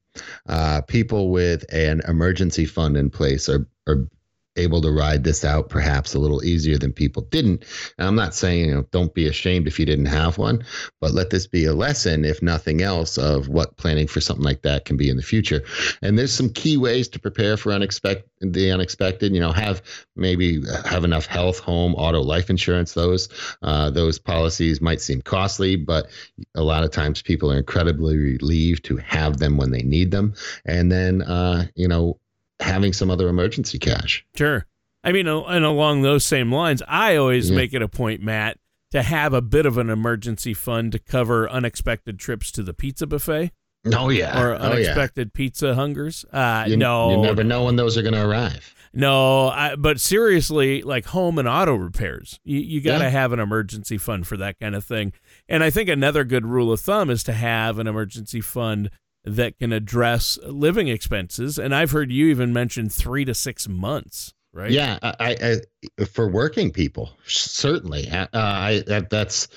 Uh, 0.49 0.81
people 0.83 1.31
with 1.31 1.65
an 1.73 2.01
emergency 2.07 2.67
fund 2.67 2.97
in 2.97 3.11
place 3.11 3.49
are 3.49 3.67
are 3.87 4.09
able 4.57 4.81
to 4.81 4.91
ride 4.91 5.25
this 5.25 5.45
out 5.45 5.69
perhaps 5.69 6.15
a 6.15 6.19
little 6.19 6.45
easier 6.45 6.79
than 6.79 6.93
people 6.93 7.23
didn't. 7.23 7.65
And 7.99 8.07
I'm 8.07 8.15
not 8.15 8.35
saying, 8.35 8.69
you 8.69 8.75
know, 8.75 8.87
don't 8.91 9.15
be 9.15 9.27
ashamed 9.27 9.67
if 9.67 9.79
you 9.79 9.87
didn't 9.87 10.07
have 10.07 10.39
one, 10.39 10.65
but 11.01 11.13
let 11.13 11.31
this 11.31 11.47
be 11.47 11.65
a 11.65 11.75
lesson, 11.75 12.25
if 12.25 12.43
nothing 12.43 12.83
else, 12.83 13.19
of 13.19 13.49
what 13.49 13.77
planning 13.77 14.07
for 14.07 14.21
something 14.21 14.45
like 14.45 14.63
that 14.63 14.85
can 14.85 14.97
be 14.97 15.11
in 15.11 15.17
the 15.17 15.23
future. 15.23 15.63
And 16.03 16.19
there's 16.19 16.33
some 16.33 16.51
key 16.51 16.77
ways 16.77 17.09
to 17.09 17.19
prepare 17.19 17.57
for 17.57 17.73
unexpected 17.73 18.29
the 18.53 18.71
unexpected. 18.71 19.35
You 19.35 19.41
know, 19.41 19.53
have 19.53 19.83
maybe 20.17 20.63
have 20.85 21.05
enough 21.05 21.27
health, 21.27 21.59
home, 21.59 21.95
auto, 21.95 22.21
life 22.21 22.51
insurance. 22.51 22.93
Those 22.93 23.29
uh, 23.63 23.91
those 23.91 24.19
policies 24.19 24.81
might 24.81 25.01
seem 25.01 25.23
costly, 25.23 25.77
but 25.77 26.09
a 26.55 26.63
lot 26.63 26.85
of 26.85 26.91
times 26.91 27.23
people 27.23 27.51
are 27.51 27.59
incredibly 27.59 28.17
relieved 28.17 28.85
to 28.87 28.97
have 28.99 29.39
them 29.39 29.57
when 29.57 29.71
they 29.71 29.83
need 29.83 30.11
them. 30.11 30.35
And 30.67 30.91
then, 30.91 31.23
uh, 31.23 31.67
you 31.75 31.89
know, 31.89 32.19
having 32.61 32.93
some 32.93 33.11
other 33.11 33.29
emergency 33.29 33.79
cash. 33.79 34.25
Sure. 34.37 34.67
I 35.03 35.13
mean, 35.13 35.27
and 35.27 35.65
along 35.65 36.03
those 36.03 36.25
same 36.25 36.51
lines, 36.53 36.83
I 36.89 37.17
always 37.17 37.51
yeah. 37.51 37.57
make 37.57 37.75
it 37.75 37.83
a 37.83 37.89
point, 37.89 38.23
Matt, 38.23 38.59
to 38.93 39.03
have 39.03 39.35
a 39.35 39.43
bit 39.43 39.67
of 39.67 39.77
an 39.77 39.91
emergency 39.91 40.55
fund 40.55 40.93
to 40.93 40.99
cover 40.99 41.49
unexpected 41.51 42.19
trips 42.19 42.51
to 42.53 42.63
the 42.63 42.73
pizza 42.73 43.07
buffet. 43.07 43.53
Oh 43.93 44.09
yeah, 44.09 44.41
or 44.41 44.55
unexpected 44.55 45.29
oh, 45.29 45.31
yeah. 45.35 45.37
pizza 45.37 45.75
hungers. 45.75 46.25
Uh, 46.33 46.65
you, 46.67 46.77
no, 46.77 47.11
you 47.11 47.17
never 47.19 47.45
know 47.45 47.65
when 47.65 47.77
those 47.77 47.99
are 47.99 48.03
going 48.03 48.15
to 48.15 48.27
arrive. 48.27 48.75
No, 48.95 49.49
I, 49.49 49.75
but 49.75 50.01
seriously, 50.01 50.83
like 50.83 51.07
home 51.07 51.39
and 51.39 51.49
auto 51.49 51.75
repairs, 51.75 52.39
you, 52.45 52.61
you 52.61 52.81
got 52.81 52.99
to 52.99 53.05
yeah. 53.05 53.11
have 53.11 53.33
an 53.33 53.41
emergency 53.41 53.99
fund 53.99 54.27
for 54.27 54.37
that 54.37 54.59
kind 54.61 54.75
of 54.75 54.85
thing. 54.85 55.13
And 55.49 55.65
I 55.65 55.71
think 55.71 55.89
another 55.89 56.23
good 56.25 56.47
rule 56.47 56.73
of 56.73 56.81
thumb 56.81 57.11
is 57.11 57.25
to 57.25 57.33
have 57.33 57.79
an 57.79 57.89
emergency 57.89 58.41
fund 58.41 58.91
that 59.25 59.59
can 59.59 59.73
address 59.73 60.39
living 60.45 60.89
expenses. 60.89 61.59
And 61.59 61.75
I've 61.75 61.91
heard 61.93 62.13
you 62.13 62.27
even 62.27 62.53
mention 62.53 62.89
three 62.89 63.25
to 63.25 63.35
six 63.35 63.69
months. 63.69 64.35
right? 64.53 64.71
Yeah, 64.71 64.99
I, 65.03 65.61
I 65.99 66.05
for 66.05 66.29
working 66.29 66.71
people 66.71 67.17
certainly. 67.27 68.09
Uh, 68.11 68.27
I 68.33 68.83
that, 68.87 69.11
that's 69.11 69.49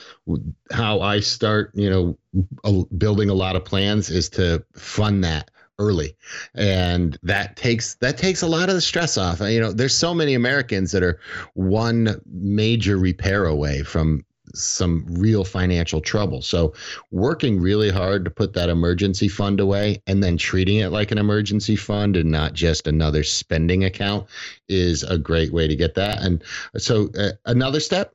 how 0.71 1.01
I 1.01 1.19
start. 1.19 1.71
You 1.73 2.17
know, 2.63 2.85
building 2.97 3.29
a 3.29 3.33
lot 3.33 3.55
of 3.55 3.65
plans 3.65 4.09
is 4.09 4.29
to 4.29 4.63
fund 4.75 5.23
that 5.23 5.51
early 5.79 6.15
and 6.55 7.19
that 7.21 7.55
takes 7.55 7.95
that 7.95 8.17
takes 8.17 8.41
a 8.41 8.47
lot 8.47 8.67
of 8.67 8.73
the 8.73 8.81
stress 8.81 9.15
off 9.15 9.39
you 9.41 9.59
know 9.59 9.71
there's 9.71 9.95
so 9.95 10.11
many 10.11 10.33
americans 10.33 10.91
that 10.91 11.03
are 11.03 11.19
one 11.53 12.19
major 12.25 12.97
repair 12.97 13.45
away 13.45 13.83
from 13.83 14.25
some 14.61 15.05
real 15.09 15.43
financial 15.43 16.01
trouble. 16.01 16.41
So, 16.41 16.73
working 17.11 17.59
really 17.59 17.89
hard 17.89 18.25
to 18.25 18.31
put 18.31 18.53
that 18.53 18.69
emergency 18.69 19.27
fund 19.27 19.59
away 19.59 20.01
and 20.07 20.23
then 20.23 20.37
treating 20.37 20.77
it 20.77 20.89
like 20.89 21.11
an 21.11 21.17
emergency 21.17 21.75
fund 21.75 22.15
and 22.15 22.31
not 22.31 22.53
just 22.53 22.87
another 22.87 23.23
spending 23.23 23.83
account 23.83 24.27
is 24.67 25.03
a 25.03 25.17
great 25.17 25.53
way 25.53 25.67
to 25.67 25.75
get 25.75 25.95
that. 25.95 26.21
And 26.21 26.43
so, 26.77 27.09
uh, 27.17 27.31
another 27.45 27.79
step 27.79 28.13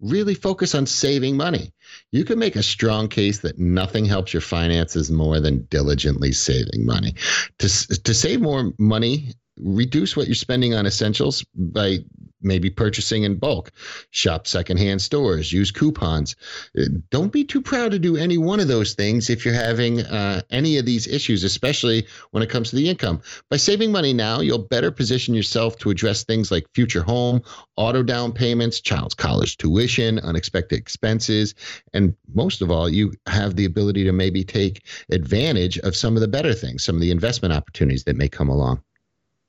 really 0.00 0.34
focus 0.34 0.74
on 0.74 0.86
saving 0.86 1.36
money. 1.36 1.72
You 2.12 2.24
can 2.24 2.38
make 2.38 2.56
a 2.56 2.62
strong 2.62 3.08
case 3.08 3.40
that 3.40 3.58
nothing 3.58 4.04
helps 4.04 4.32
your 4.32 4.40
finances 4.40 5.10
more 5.10 5.40
than 5.40 5.64
diligently 5.64 6.32
saving 6.32 6.86
money. 6.86 7.14
To, 7.58 7.68
to 8.02 8.14
save 8.14 8.40
more 8.40 8.72
money, 8.78 9.34
reduce 9.58 10.16
what 10.16 10.26
you're 10.26 10.34
spending 10.34 10.74
on 10.74 10.86
essentials 10.86 11.44
by 11.54 11.98
maybe 12.42 12.70
purchasing 12.70 13.24
in 13.24 13.36
bulk, 13.36 13.72
shop 14.10 14.46
secondhand 14.46 15.02
stores, 15.02 15.52
use 15.52 15.70
coupons. 15.70 16.36
Uh, 16.78 16.84
don't 17.10 17.32
be 17.32 17.44
too 17.44 17.60
proud 17.60 17.90
to 17.92 17.98
do 17.98 18.16
any 18.16 18.38
one 18.38 18.60
of 18.60 18.68
those 18.68 18.94
things 18.94 19.30
if 19.30 19.44
you're 19.44 19.54
having 19.54 20.00
uh, 20.02 20.42
any 20.50 20.78
of 20.78 20.86
these 20.86 21.06
issues, 21.06 21.44
especially 21.44 22.06
when 22.30 22.42
it 22.42 22.50
comes 22.50 22.70
to 22.70 22.76
the 22.76 22.88
income. 22.88 23.20
By 23.50 23.56
saving 23.56 23.92
money 23.92 24.12
now, 24.12 24.40
you'll 24.40 24.58
better 24.58 24.90
position 24.90 25.34
yourself 25.34 25.76
to 25.78 25.90
address 25.90 26.24
things 26.24 26.50
like 26.50 26.66
future 26.74 27.02
home, 27.02 27.42
auto 27.76 28.02
down 28.02 28.32
payments, 28.32 28.80
child's 28.80 29.14
college 29.14 29.56
tuition, 29.56 30.18
unexpected 30.20 30.78
expenses, 30.78 31.54
and 31.92 32.14
most 32.34 32.62
of 32.62 32.70
all, 32.70 32.88
you 32.88 33.12
have 33.26 33.56
the 33.56 33.64
ability 33.64 34.04
to 34.04 34.12
maybe 34.12 34.44
take 34.44 34.84
advantage 35.10 35.78
of 35.78 35.96
some 35.96 36.16
of 36.16 36.20
the 36.20 36.28
better 36.28 36.54
things, 36.54 36.84
some 36.84 36.94
of 36.94 37.00
the 37.00 37.10
investment 37.10 37.52
opportunities 37.52 38.04
that 38.04 38.16
may 38.16 38.28
come 38.28 38.48
along. 38.48 38.82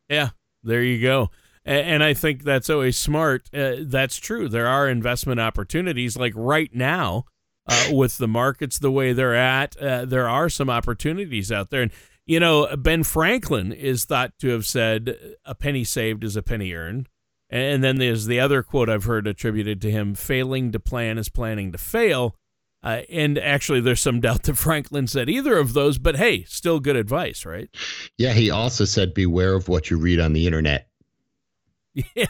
Yeah, 0.09 0.29
there 0.63 0.83
you 0.83 1.01
go. 1.01 1.29
And 1.63 2.03
I 2.03 2.15
think 2.15 2.43
that's 2.43 2.71
always 2.71 2.97
smart. 2.97 3.43
Uh, 3.53 3.75
that's 3.81 4.17
true. 4.17 4.49
There 4.49 4.67
are 4.67 4.89
investment 4.89 5.39
opportunities 5.39 6.17
like 6.17 6.33
right 6.35 6.73
now 6.73 7.25
uh, 7.67 7.89
with 7.91 8.17
the 8.17 8.27
markets 8.27 8.79
the 8.79 8.91
way 8.91 9.13
they're 9.13 9.35
at. 9.35 9.77
Uh, 9.77 10.05
there 10.05 10.27
are 10.27 10.49
some 10.49 10.71
opportunities 10.71 11.51
out 11.51 11.69
there. 11.69 11.83
And, 11.83 11.91
you 12.25 12.39
know, 12.39 12.75
Ben 12.75 13.03
Franklin 13.03 13.71
is 13.71 14.05
thought 14.05 14.33
to 14.39 14.47
have 14.49 14.65
said, 14.65 15.15
a 15.45 15.53
penny 15.53 15.83
saved 15.83 16.23
is 16.23 16.35
a 16.35 16.41
penny 16.41 16.73
earned. 16.73 17.09
And 17.51 17.83
then 17.83 17.97
there's 17.97 18.25
the 18.25 18.39
other 18.39 18.63
quote 18.63 18.89
I've 18.89 19.03
heard 19.03 19.27
attributed 19.27 19.81
to 19.81 19.91
him 19.91 20.15
failing 20.15 20.71
to 20.71 20.79
plan 20.79 21.19
is 21.19 21.29
planning 21.29 21.71
to 21.73 21.77
fail. 21.77 22.35
Uh, 22.83 23.01
and 23.11 23.37
actually, 23.37 23.81
there's 23.81 24.01
some 24.01 24.19
doubt 24.19 24.43
that 24.43 24.55
Franklin 24.55 25.05
said 25.05 25.29
either 25.29 25.57
of 25.57 25.73
those, 25.73 25.99
but 25.99 26.15
hey, 26.15 26.43
still 26.45 26.79
good 26.79 26.95
advice, 26.95 27.45
right? 27.45 27.69
Yeah, 28.17 28.33
he 28.33 28.49
also 28.49 28.85
said, 28.85 29.13
beware 29.13 29.53
of 29.53 29.67
what 29.67 29.91
you 29.91 29.97
read 29.97 30.19
on 30.19 30.33
the 30.33 30.47
internet. 30.47 30.87
Yeah. 31.93 32.25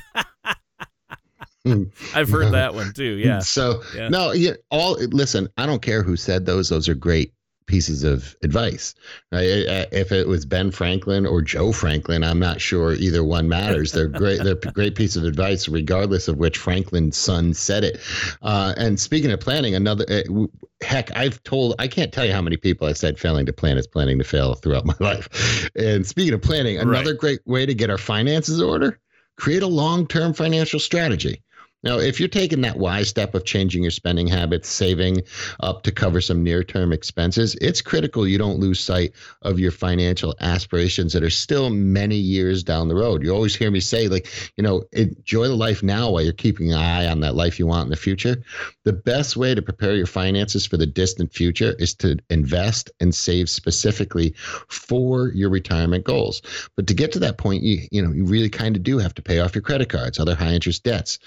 I've 2.15 2.29
heard 2.29 2.53
that 2.53 2.73
one 2.73 2.91
too. 2.93 3.17
Yeah. 3.17 3.39
So 3.39 3.83
yeah. 3.95 4.09
no, 4.09 4.31
yeah, 4.31 4.53
all 4.71 4.93
listen. 4.95 5.47
I 5.57 5.65
don't 5.65 5.81
care 5.81 6.01
who 6.01 6.15
said 6.15 6.45
those; 6.45 6.69
those 6.69 6.89
are 6.89 6.95
great 6.95 7.33
pieces 7.67 8.03
of 8.03 8.35
advice. 8.43 8.95
Right? 9.31 9.43
If 9.91 10.11
it 10.11 10.27
was 10.27 10.45
Ben 10.45 10.71
Franklin 10.71 11.25
or 11.25 11.41
Joe 11.41 11.71
Franklin, 11.71 12.23
I'm 12.23 12.39
not 12.39 12.59
sure 12.59 12.93
either 12.93 13.23
one 13.23 13.47
matters. 13.47 13.91
They're 13.91 14.07
great. 14.07 14.43
They're 14.43 14.55
great 14.55 14.95
piece 14.95 15.15
of 15.15 15.23
advice, 15.23 15.69
regardless 15.69 16.27
of 16.27 16.37
which 16.37 16.57
Franklin's 16.57 17.15
son 17.15 17.53
said 17.53 17.83
it. 17.83 17.99
Uh, 18.41 18.73
and 18.77 18.99
speaking 18.99 19.31
of 19.31 19.39
planning, 19.39 19.75
another 19.75 20.05
uh, 20.09 20.47
heck, 20.81 21.15
I've 21.15 21.41
told 21.43 21.75
I 21.79 21.87
can't 21.87 22.11
tell 22.11 22.25
you 22.25 22.33
how 22.33 22.41
many 22.41 22.57
people 22.57 22.87
I 22.87 22.93
said 22.93 23.19
failing 23.19 23.45
to 23.45 23.53
plan 23.53 23.77
is 23.77 23.87
planning 23.87 24.17
to 24.17 24.23
fail 24.25 24.55
throughout 24.55 24.85
my 24.85 24.95
life. 24.99 25.69
And 25.75 26.05
speaking 26.05 26.33
of 26.33 26.41
planning, 26.41 26.77
another 26.77 27.11
right. 27.11 27.19
great 27.19 27.39
way 27.45 27.65
to 27.65 27.73
get 27.73 27.89
our 27.89 27.99
finances 27.99 28.59
order 28.59 28.99
create 29.37 29.63
a 29.63 29.67
long 29.67 30.07
term 30.07 30.33
financial 30.33 30.79
strategy. 30.79 31.41
Now, 31.83 31.97
if 31.97 32.19
you're 32.19 32.29
taking 32.29 32.61
that 32.61 32.77
wise 32.77 33.09
step 33.09 33.33
of 33.33 33.43
changing 33.43 33.81
your 33.81 33.91
spending 33.91 34.27
habits, 34.27 34.69
saving 34.69 35.23
up 35.61 35.81
to 35.83 35.91
cover 35.91 36.21
some 36.21 36.43
near 36.43 36.63
term 36.63 36.93
expenses, 36.93 37.55
it's 37.59 37.81
critical 37.81 38.27
you 38.27 38.37
don't 38.37 38.59
lose 38.59 38.79
sight 38.79 39.13
of 39.41 39.59
your 39.59 39.71
financial 39.71 40.35
aspirations 40.41 41.13
that 41.13 41.23
are 41.23 41.29
still 41.29 41.71
many 41.71 42.15
years 42.15 42.63
down 42.63 42.87
the 42.87 42.95
road. 42.95 43.23
You 43.23 43.33
always 43.33 43.55
hear 43.55 43.71
me 43.71 43.79
say, 43.79 44.07
like, 44.07 44.27
you 44.57 44.63
know, 44.63 44.83
enjoy 44.91 45.47
the 45.47 45.55
life 45.55 45.81
now 45.81 46.11
while 46.11 46.21
you're 46.21 46.33
keeping 46.33 46.71
an 46.71 46.77
eye 46.77 47.07
on 47.07 47.19
that 47.21 47.35
life 47.35 47.57
you 47.57 47.65
want 47.65 47.85
in 47.85 47.89
the 47.89 47.95
future. 47.95 48.43
The 48.83 48.93
best 48.93 49.35
way 49.35 49.55
to 49.55 49.61
prepare 49.61 49.95
your 49.95 50.05
finances 50.05 50.67
for 50.67 50.77
the 50.77 50.85
distant 50.85 51.33
future 51.33 51.73
is 51.79 51.95
to 51.95 52.19
invest 52.29 52.91
and 52.99 53.13
save 53.13 53.49
specifically 53.49 54.35
for 54.67 55.29
your 55.29 55.49
retirement 55.49 56.03
goals. 56.03 56.43
But 56.75 56.85
to 56.87 56.93
get 56.93 57.11
to 57.13 57.19
that 57.19 57.39
point, 57.39 57.63
you, 57.63 57.87
you 57.91 58.01
know, 58.03 58.11
you 58.11 58.25
really 58.25 58.49
kind 58.49 58.75
of 58.75 58.83
do 58.83 58.99
have 58.99 59.15
to 59.15 59.21
pay 59.21 59.39
off 59.39 59.55
your 59.55 59.63
credit 59.63 59.89
cards, 59.89 60.19
other 60.19 60.35
high 60.35 60.53
interest 60.53 60.83
debts 60.83 61.17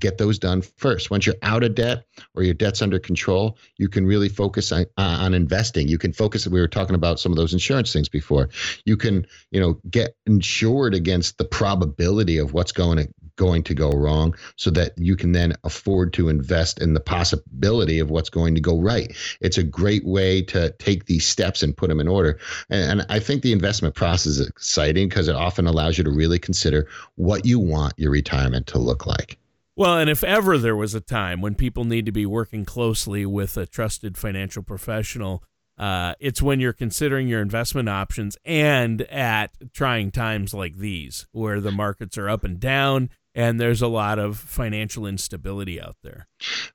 get 0.00 0.18
those 0.18 0.38
done 0.38 0.62
first. 0.62 1.10
Once 1.10 1.26
you're 1.26 1.36
out 1.42 1.62
of 1.62 1.74
debt 1.74 2.04
or 2.34 2.42
your 2.42 2.54
debt's 2.54 2.82
under 2.82 2.98
control, 2.98 3.58
you 3.78 3.88
can 3.88 4.06
really 4.06 4.28
focus 4.28 4.72
on, 4.72 4.82
uh, 4.96 5.18
on 5.20 5.34
investing. 5.34 5.88
You 5.88 5.98
can 5.98 6.12
focus. 6.12 6.46
We 6.46 6.60
were 6.60 6.68
talking 6.68 6.94
about 6.94 7.20
some 7.20 7.32
of 7.32 7.36
those 7.36 7.52
insurance 7.52 7.92
things 7.92 8.08
before. 8.08 8.48
You 8.84 8.96
can, 8.96 9.26
you 9.50 9.60
know, 9.60 9.80
get 9.90 10.16
insured 10.26 10.94
against 10.94 11.38
the 11.38 11.44
probability 11.44 12.38
of 12.38 12.52
what's 12.52 12.72
going 12.72 12.98
to 12.98 13.08
going 13.36 13.62
to 13.62 13.74
go 13.74 13.92
wrong 13.92 14.34
so 14.56 14.70
that 14.70 14.92
you 14.96 15.14
can 15.14 15.32
then 15.32 15.54
afford 15.64 16.12
to 16.14 16.28
invest 16.28 16.80
in 16.80 16.94
the 16.94 17.00
possibility 17.00 17.98
of 17.98 18.10
what's 18.10 18.30
going 18.30 18.54
to 18.54 18.60
go 18.60 18.80
right. 18.80 19.14
It's 19.40 19.58
a 19.58 19.62
great 19.62 20.04
way 20.04 20.42
to 20.42 20.70
take 20.78 21.04
these 21.04 21.26
steps 21.26 21.62
and 21.62 21.76
put 21.76 21.88
them 21.88 22.00
in 22.00 22.08
order. 22.08 22.38
And, 22.70 23.00
and 23.00 23.06
I 23.10 23.20
think 23.20 23.42
the 23.42 23.52
investment 23.52 23.94
process 23.94 24.26
is 24.26 24.46
exciting 24.46 25.08
because 25.08 25.28
it 25.28 25.36
often 25.36 25.66
allows 25.66 25.98
you 25.98 26.04
to 26.04 26.10
really 26.10 26.38
consider 26.38 26.88
what 27.14 27.44
you 27.44 27.60
want 27.60 27.94
your 27.96 28.10
retirement 28.10 28.66
to 28.68 28.78
look 28.78 29.06
like. 29.06 29.38
Well, 29.76 29.98
and 29.98 30.08
if 30.08 30.24
ever 30.24 30.56
there 30.56 30.76
was 30.76 30.94
a 30.94 31.00
time 31.00 31.42
when 31.42 31.54
people 31.54 31.84
need 31.84 32.06
to 32.06 32.12
be 32.12 32.24
working 32.24 32.64
closely 32.64 33.26
with 33.26 33.56
a 33.58 33.66
trusted 33.66 34.16
financial 34.16 34.62
professional, 34.62 35.44
uh, 35.76 36.14
it's 36.18 36.40
when 36.40 36.60
you're 36.60 36.72
considering 36.72 37.28
your 37.28 37.42
investment 37.42 37.88
options 37.88 38.38
and 38.44 39.02
at 39.02 39.52
trying 39.74 40.10
times 40.10 40.54
like 40.54 40.78
these, 40.78 41.26
where 41.32 41.60
the 41.60 41.70
markets 41.70 42.16
are 42.16 42.30
up 42.30 42.42
and 42.42 42.58
down 42.58 43.10
and 43.36 43.60
there's 43.60 43.82
a 43.82 43.86
lot 43.86 44.18
of 44.18 44.38
financial 44.38 45.06
instability 45.06 45.78
out 45.78 45.96
there. 46.02 46.26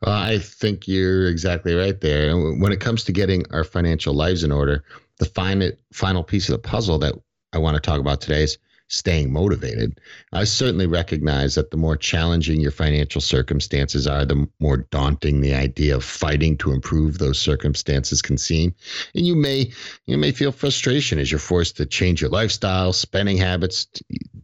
Well, 0.01 0.15
I 0.15 0.37
think 0.37 0.87
you're 0.87 1.27
exactly 1.27 1.73
right 1.73 1.99
there. 1.99 2.37
When 2.37 2.71
it 2.71 2.79
comes 2.79 3.03
to 3.05 3.11
getting 3.11 3.43
our 3.51 3.63
financial 3.63 4.13
lives 4.13 4.43
in 4.43 4.51
order, 4.51 4.83
the 5.17 5.25
final 5.25 5.71
final 5.91 6.23
piece 6.23 6.47
of 6.49 6.53
the 6.53 6.67
puzzle 6.67 6.99
that 6.99 7.15
I 7.51 7.57
want 7.57 7.75
to 7.75 7.81
talk 7.81 7.99
about 7.99 8.21
today 8.21 8.43
is 8.43 8.59
staying 8.91 9.31
motivated. 9.31 9.99
I 10.33 10.43
certainly 10.43 10.85
recognize 10.85 11.55
that 11.55 11.71
the 11.71 11.77
more 11.77 11.95
challenging 11.95 12.59
your 12.59 12.71
financial 12.71 13.21
circumstances 13.21 14.05
are, 14.05 14.25
the 14.25 14.47
more 14.59 14.77
daunting 14.91 15.39
the 15.39 15.53
idea 15.53 15.95
of 15.95 16.03
fighting 16.03 16.57
to 16.57 16.73
improve 16.73 17.17
those 17.17 17.39
circumstances 17.39 18.21
can 18.21 18.37
seem. 18.37 18.75
And 19.15 19.25
you 19.25 19.35
may 19.35 19.71
you 20.07 20.17
may 20.17 20.31
feel 20.31 20.51
frustration 20.51 21.19
as 21.19 21.31
you're 21.31 21.39
forced 21.39 21.77
to 21.77 21.85
change 21.85 22.21
your 22.21 22.29
lifestyle, 22.29 22.91
spending 22.91 23.37
habits, 23.37 23.87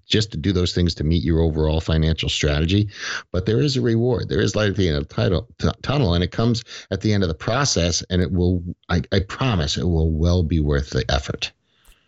just 0.07 0.31
to 0.31 0.37
do 0.37 0.53
those 0.53 0.73
things 0.73 0.95
to 0.95 1.03
meet 1.03 1.23
your 1.23 1.41
overall 1.41 1.81
financial 1.81 2.29
strategy. 2.29 2.89
But 3.33 3.45
there 3.45 3.59
is 3.59 3.75
a 3.75 3.81
reward. 3.81 4.29
There 4.29 4.39
is 4.39 4.55
light 4.55 4.69
at 4.69 4.77
the 4.77 4.87
end 4.87 4.97
of 4.97 5.07
the 5.09 5.13
title, 5.13 5.47
t- 5.59 5.67
tunnel, 5.81 6.13
and 6.13 6.23
it 6.23 6.31
comes 6.31 6.63
at 6.89 7.01
the 7.01 7.13
end 7.13 7.23
of 7.23 7.29
the 7.29 7.35
process. 7.35 8.01
And 8.09 8.21
it 8.21 8.31
will, 8.31 8.63
I, 8.87 9.01
I 9.11 9.19
promise, 9.19 9.75
it 9.75 9.83
will 9.83 10.11
well 10.11 10.41
be 10.41 10.61
worth 10.61 10.91
the 10.91 11.03
effort. 11.09 11.51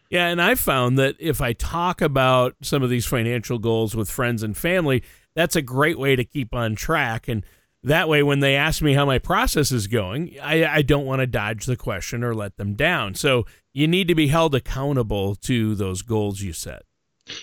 Yeah, 0.09 0.27
and 0.27 0.41
I 0.41 0.55
found 0.55 0.97
that 0.97 1.15
if 1.19 1.39
I 1.39 1.53
talk 1.53 2.01
about 2.01 2.55
some 2.61 2.81
of 2.81 2.89
these 2.89 3.05
financial 3.05 3.59
goals 3.59 3.95
with 3.95 4.09
friends 4.09 4.41
and 4.41 4.57
family, 4.57 5.03
that's 5.35 5.55
a 5.55 5.61
great 5.61 5.99
way 5.99 6.15
to 6.15 6.23
keep 6.23 6.53
on 6.55 6.75
track. 6.75 7.27
And 7.27 7.45
that 7.83 8.09
way, 8.09 8.23
when 8.23 8.39
they 8.39 8.55
ask 8.55 8.81
me 8.81 8.93
how 8.93 9.05
my 9.05 9.19
process 9.19 9.71
is 9.71 9.87
going, 9.87 10.35
I, 10.41 10.65
I 10.65 10.81
don't 10.81 11.05
want 11.05 11.19
to 11.19 11.27
dodge 11.27 11.65
the 11.65 11.77
question 11.77 12.23
or 12.23 12.33
let 12.33 12.57
them 12.57 12.73
down. 12.73 13.13
So 13.15 13.45
you 13.71 13.87
need 13.87 14.07
to 14.07 14.15
be 14.15 14.27
held 14.27 14.55
accountable 14.55 15.35
to 15.35 15.75
those 15.75 16.01
goals 16.01 16.41
you 16.41 16.53
set. 16.53 16.83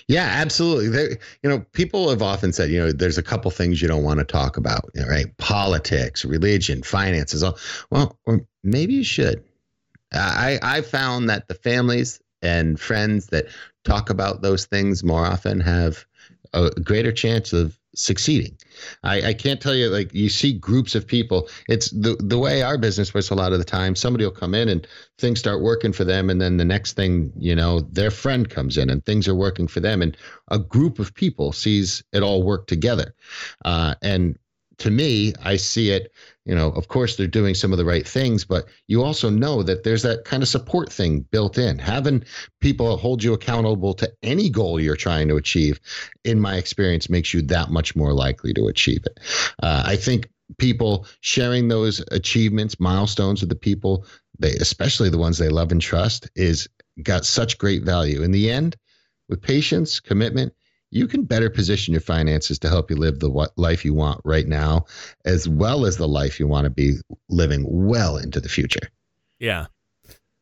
Yeah, 0.09 0.29
absolutely. 0.29 1.17
You 1.43 1.49
know, 1.49 1.65
people 1.71 2.09
have 2.09 2.21
often 2.21 2.51
said, 2.51 2.69
you 2.69 2.79
know, 2.79 2.91
there's 2.91 3.17
a 3.17 3.23
couple 3.23 3.49
things 3.51 3.81
you 3.81 3.87
don't 3.87 4.03
want 4.03 4.19
to 4.19 4.25
talk 4.25 4.57
about, 4.57 4.89
right? 5.07 5.35
Politics, 5.37 6.25
religion, 6.25 6.83
finances. 6.83 7.41
All 7.43 7.57
well, 7.89 8.17
maybe 8.63 8.95
you 8.95 9.05
should. 9.05 9.43
I 10.11 10.59
I 10.61 10.81
found 10.81 11.29
that 11.29 11.47
the 11.47 11.55
families 11.55 12.19
and 12.41 12.79
friends 12.79 13.27
that 13.27 13.47
talk 13.83 14.09
about 14.09 14.41
those 14.41 14.65
things 14.65 15.03
more 15.03 15.25
often 15.25 15.59
have 15.59 16.05
a 16.53 16.69
greater 16.81 17.11
chance 17.11 17.53
of 17.53 17.77
succeeding. 17.95 18.55
I, 19.03 19.29
I 19.29 19.33
can't 19.33 19.59
tell 19.59 19.73
you 19.73 19.89
like 19.89 20.13
you 20.13 20.29
see 20.29 20.53
groups 20.53 20.95
of 20.95 21.07
people. 21.07 21.49
It's 21.67 21.89
the 21.89 22.15
the 22.19 22.37
way 22.37 22.61
our 22.61 22.77
business 22.77 23.13
works. 23.13 23.29
A 23.29 23.35
lot 23.35 23.53
of 23.53 23.59
the 23.59 23.65
time, 23.65 23.95
somebody 23.95 24.23
will 24.23 24.31
come 24.31 24.53
in 24.53 24.69
and 24.69 24.87
things 25.17 25.39
start 25.39 25.61
working 25.61 25.91
for 25.91 26.03
them, 26.03 26.29
and 26.29 26.39
then 26.39 26.57
the 26.57 26.65
next 26.65 26.93
thing 26.93 27.31
you 27.37 27.55
know, 27.55 27.81
their 27.81 28.11
friend 28.11 28.49
comes 28.49 28.77
in 28.77 28.89
and 28.89 29.03
things 29.05 29.27
are 29.27 29.35
working 29.35 29.67
for 29.67 29.79
them, 29.79 30.01
and 30.01 30.15
a 30.49 30.59
group 30.59 30.99
of 30.99 31.13
people 31.13 31.51
sees 31.51 32.03
it 32.13 32.23
all 32.23 32.43
work 32.43 32.67
together. 32.67 33.15
Uh, 33.65 33.95
and 34.01 34.37
to 34.77 34.91
me, 34.91 35.33
I 35.43 35.55
see 35.55 35.89
it 35.89 36.11
you 36.47 36.55
know, 36.55 36.69
of 36.69 36.87
course 36.87 37.15
they're 37.17 37.27
doing 37.27 37.53
some 37.53 37.73
of 37.73 37.77
the 37.77 37.85
right 37.85 38.07
things, 38.07 38.45
but 38.45 38.65
you 38.87 39.03
also 39.03 39.29
know 39.29 39.61
that 39.63 39.83
there's 39.83 40.03
that 40.03 40.23
kind 40.23 40.41
of 40.41 40.47
support 40.47 40.91
thing 40.91 41.19
built 41.29 41.57
in. 41.57 41.77
Having 41.77 42.23
people 42.61 42.95
hold 42.95 43.21
you 43.21 43.33
accountable 43.33 43.93
to 43.95 44.09
any 44.23 44.49
goal 44.49 44.79
you're 44.79 44.95
trying 44.95 45.27
to 45.27 45.35
achieve, 45.35 45.79
in 46.23 46.39
my 46.39 46.55
experience, 46.55 47.09
makes 47.09 47.33
you 47.33 47.41
that 47.41 47.69
much 47.69 47.97
more 47.97 48.13
likely 48.13 48.53
to 48.53 48.67
achieve 48.67 49.05
it. 49.05 49.19
Uh, 49.61 49.83
I 49.85 49.97
think 49.97 50.29
people 50.57 51.05
sharing 51.19 51.67
those 51.67 52.01
achievements, 52.11 52.79
milestones 52.79 53.41
with 53.41 53.49
the 53.49 53.55
people, 53.55 54.05
they, 54.39 54.53
especially 54.53 55.09
the 55.09 55.17
ones 55.17 55.37
they 55.37 55.49
love 55.49 55.73
and 55.73 55.81
trust, 55.81 56.29
is 56.35 56.69
got 57.03 57.25
such 57.25 57.57
great 57.57 57.83
value. 57.83 58.23
In 58.23 58.31
the 58.31 58.49
end, 58.49 58.77
with 59.27 59.41
patience, 59.41 59.99
commitment, 59.99 60.53
you 60.91 61.07
can 61.07 61.23
better 61.23 61.49
position 61.49 61.93
your 61.93 62.01
finances 62.01 62.59
to 62.59 62.69
help 62.69 62.89
you 62.89 62.95
live 62.95 63.19
the 63.19 63.49
life 63.57 63.83
you 63.83 63.93
want 63.93 64.21
right 64.23 64.47
now, 64.47 64.85
as 65.25 65.47
well 65.47 65.85
as 65.85 65.97
the 65.97 66.07
life 66.07 66.39
you 66.39 66.47
want 66.47 66.65
to 66.65 66.69
be 66.69 66.95
living 67.29 67.65
well 67.67 68.17
into 68.17 68.39
the 68.39 68.49
future. 68.49 68.89
Yeah. 69.39 69.67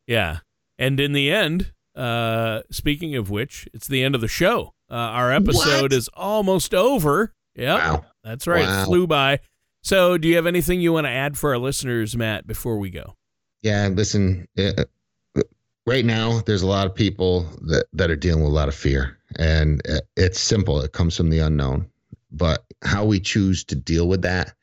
Yeah. 0.06 0.38
And 0.78 1.00
in 1.00 1.12
the 1.12 1.32
end, 1.32 1.72
uh, 1.94 2.62
speaking 2.70 3.16
of 3.16 3.30
which, 3.30 3.68
it's 3.72 3.88
the 3.88 4.04
end 4.04 4.14
of 4.14 4.20
the 4.20 4.28
show. 4.28 4.72
Uh, 4.90 4.94
our 4.94 5.32
episode 5.32 5.82
what? 5.82 5.92
is 5.92 6.08
almost 6.14 6.74
over. 6.74 7.32
Yeah. 7.56 7.74
Wow. 7.74 8.04
That's 8.22 8.46
right. 8.46 8.66
Wow. 8.66 8.82
It 8.82 8.84
flew 8.84 9.06
by. 9.06 9.40
So, 9.82 10.18
do 10.18 10.28
you 10.28 10.36
have 10.36 10.46
anything 10.46 10.80
you 10.80 10.92
want 10.92 11.06
to 11.06 11.12
add 11.12 11.38
for 11.38 11.50
our 11.50 11.58
listeners, 11.58 12.16
Matt, 12.16 12.46
before 12.46 12.78
we 12.78 12.90
go? 12.90 13.14
Yeah. 13.62 13.88
Listen, 13.88 14.46
uh, 14.58 14.84
right 15.86 16.04
now, 16.04 16.40
there's 16.46 16.62
a 16.62 16.66
lot 16.66 16.86
of 16.86 16.94
people 16.94 17.48
that, 17.62 17.86
that 17.92 18.10
are 18.10 18.16
dealing 18.16 18.42
with 18.42 18.52
a 18.52 18.54
lot 18.54 18.68
of 18.68 18.74
fear 18.74 19.15
and 19.38 19.82
it's 20.16 20.40
simple. 20.40 20.80
It 20.80 20.92
comes 20.92 21.16
from 21.16 21.30
the 21.30 21.40
unknown. 21.40 21.88
But 22.30 22.64
how 22.82 23.04
we 23.04 23.20
choose 23.20 23.64
to 23.64 23.74
deal 23.74 24.08
with 24.08 24.22
that 24.22 24.54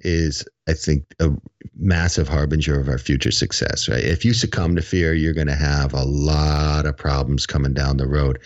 is, 0.00 0.44
I 0.68 0.74
think, 0.74 1.04
a 1.20 1.30
massive 1.76 2.28
harbinger 2.28 2.78
of 2.78 2.88
our 2.88 2.98
future 2.98 3.30
success, 3.30 3.88
right? 3.88 4.02
If 4.02 4.24
you 4.24 4.32
succumb 4.32 4.76
to 4.76 4.82
fear, 4.82 5.14
you're 5.14 5.34
going 5.34 5.48
to 5.48 5.54
have 5.54 5.92
a 5.92 6.04
lot 6.04 6.86
of 6.86 6.96
problems 6.96 7.46
coming 7.46 7.74
down 7.74 7.96
the 7.96 8.06
road. 8.06 8.38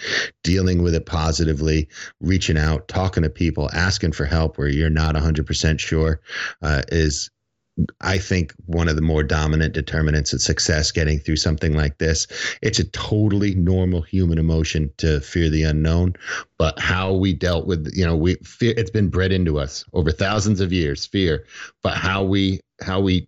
Dealing 0.42 0.82
with 0.82 0.94
it 0.94 1.06
positively, 1.06 1.88
reaching 2.20 2.58
out, 2.58 2.88
talking 2.88 3.22
to 3.22 3.30
people, 3.30 3.70
asking 3.72 4.12
for 4.12 4.24
help 4.24 4.58
where 4.58 4.68
you're 4.68 4.90
not 4.90 5.14
100% 5.14 5.78
sure 5.78 6.20
uh, 6.62 6.82
is 6.88 7.30
I 8.00 8.18
think 8.18 8.52
one 8.66 8.88
of 8.88 8.96
the 8.96 9.02
more 9.02 9.22
dominant 9.22 9.72
determinants 9.72 10.32
of 10.32 10.42
success 10.42 10.92
getting 10.92 11.18
through 11.18 11.36
something 11.36 11.74
like 11.74 11.98
this. 11.98 12.26
It's 12.60 12.78
a 12.78 12.84
totally 12.84 13.54
normal 13.54 14.02
human 14.02 14.38
emotion 14.38 14.90
to 14.98 15.20
fear 15.20 15.48
the 15.48 15.62
unknown, 15.62 16.14
but 16.58 16.78
how 16.78 17.14
we 17.14 17.32
dealt 17.32 17.66
with, 17.66 17.90
you 17.94 18.04
know, 18.04 18.16
we 18.16 18.34
fear 18.36 18.74
it's 18.76 18.90
been 18.90 19.08
bred 19.08 19.32
into 19.32 19.58
us 19.58 19.84
over 19.94 20.12
thousands 20.12 20.60
of 20.60 20.72
years, 20.72 21.06
fear, 21.06 21.46
but 21.82 21.96
how 21.96 22.22
we 22.22 22.60
how 22.82 23.00
we 23.00 23.26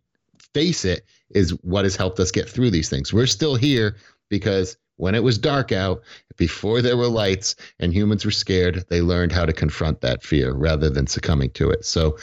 face 0.52 0.85
it 0.85 1.04
is 1.30 1.50
what 1.62 1.85
has 1.85 1.96
helped 1.96 2.20
us 2.20 2.30
get 2.30 2.48
through 2.48 2.70
these 2.70 2.90
things. 2.90 3.12
We're 3.12 3.26
still 3.26 3.57
here 3.57 3.96
because 4.28 4.76
when 4.96 5.14
it 5.14 5.24
was 5.24 5.38
dark 5.38 5.72
out, 5.72 6.02
before 6.37 6.83
there 6.83 6.96
were 6.96 7.09
lights 7.09 7.57
and 7.80 7.92
humans 7.92 8.24
were 8.24 8.30
scared, 8.30 8.85
they 8.88 9.00
learned 9.00 9.33
how 9.33 9.46
to 9.46 9.52
confront 9.52 10.00
that 10.02 10.22
fear 10.22 10.52
rather 10.52 10.90
than 10.90 11.07
succumbing 11.07 11.50
to 11.52 11.70
it. 11.70 11.85
So 11.85 12.18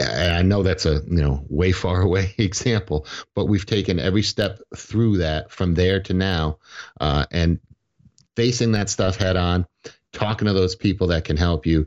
I 0.00 0.42
know 0.42 0.62
that's 0.62 0.86
a 0.86 1.02
you 1.06 1.20
know 1.22 1.44
way 1.48 1.72
far 1.72 2.00
away 2.02 2.34
example, 2.38 3.06
but 3.34 3.46
we've 3.46 3.66
taken 3.66 3.98
every 3.98 4.22
step 4.22 4.60
through 4.76 5.18
that 5.18 5.50
from 5.50 5.74
there 5.74 6.00
to 6.02 6.14
now, 6.14 6.58
uh, 7.00 7.26
and 7.30 7.58
facing 8.36 8.72
that 8.72 8.88
stuff 8.88 9.16
head 9.16 9.36
on, 9.36 9.66
talking 10.12 10.46
to 10.46 10.52
those 10.52 10.74
people 10.74 11.06
that 11.08 11.24
can 11.24 11.36
help 11.36 11.66
you, 11.66 11.86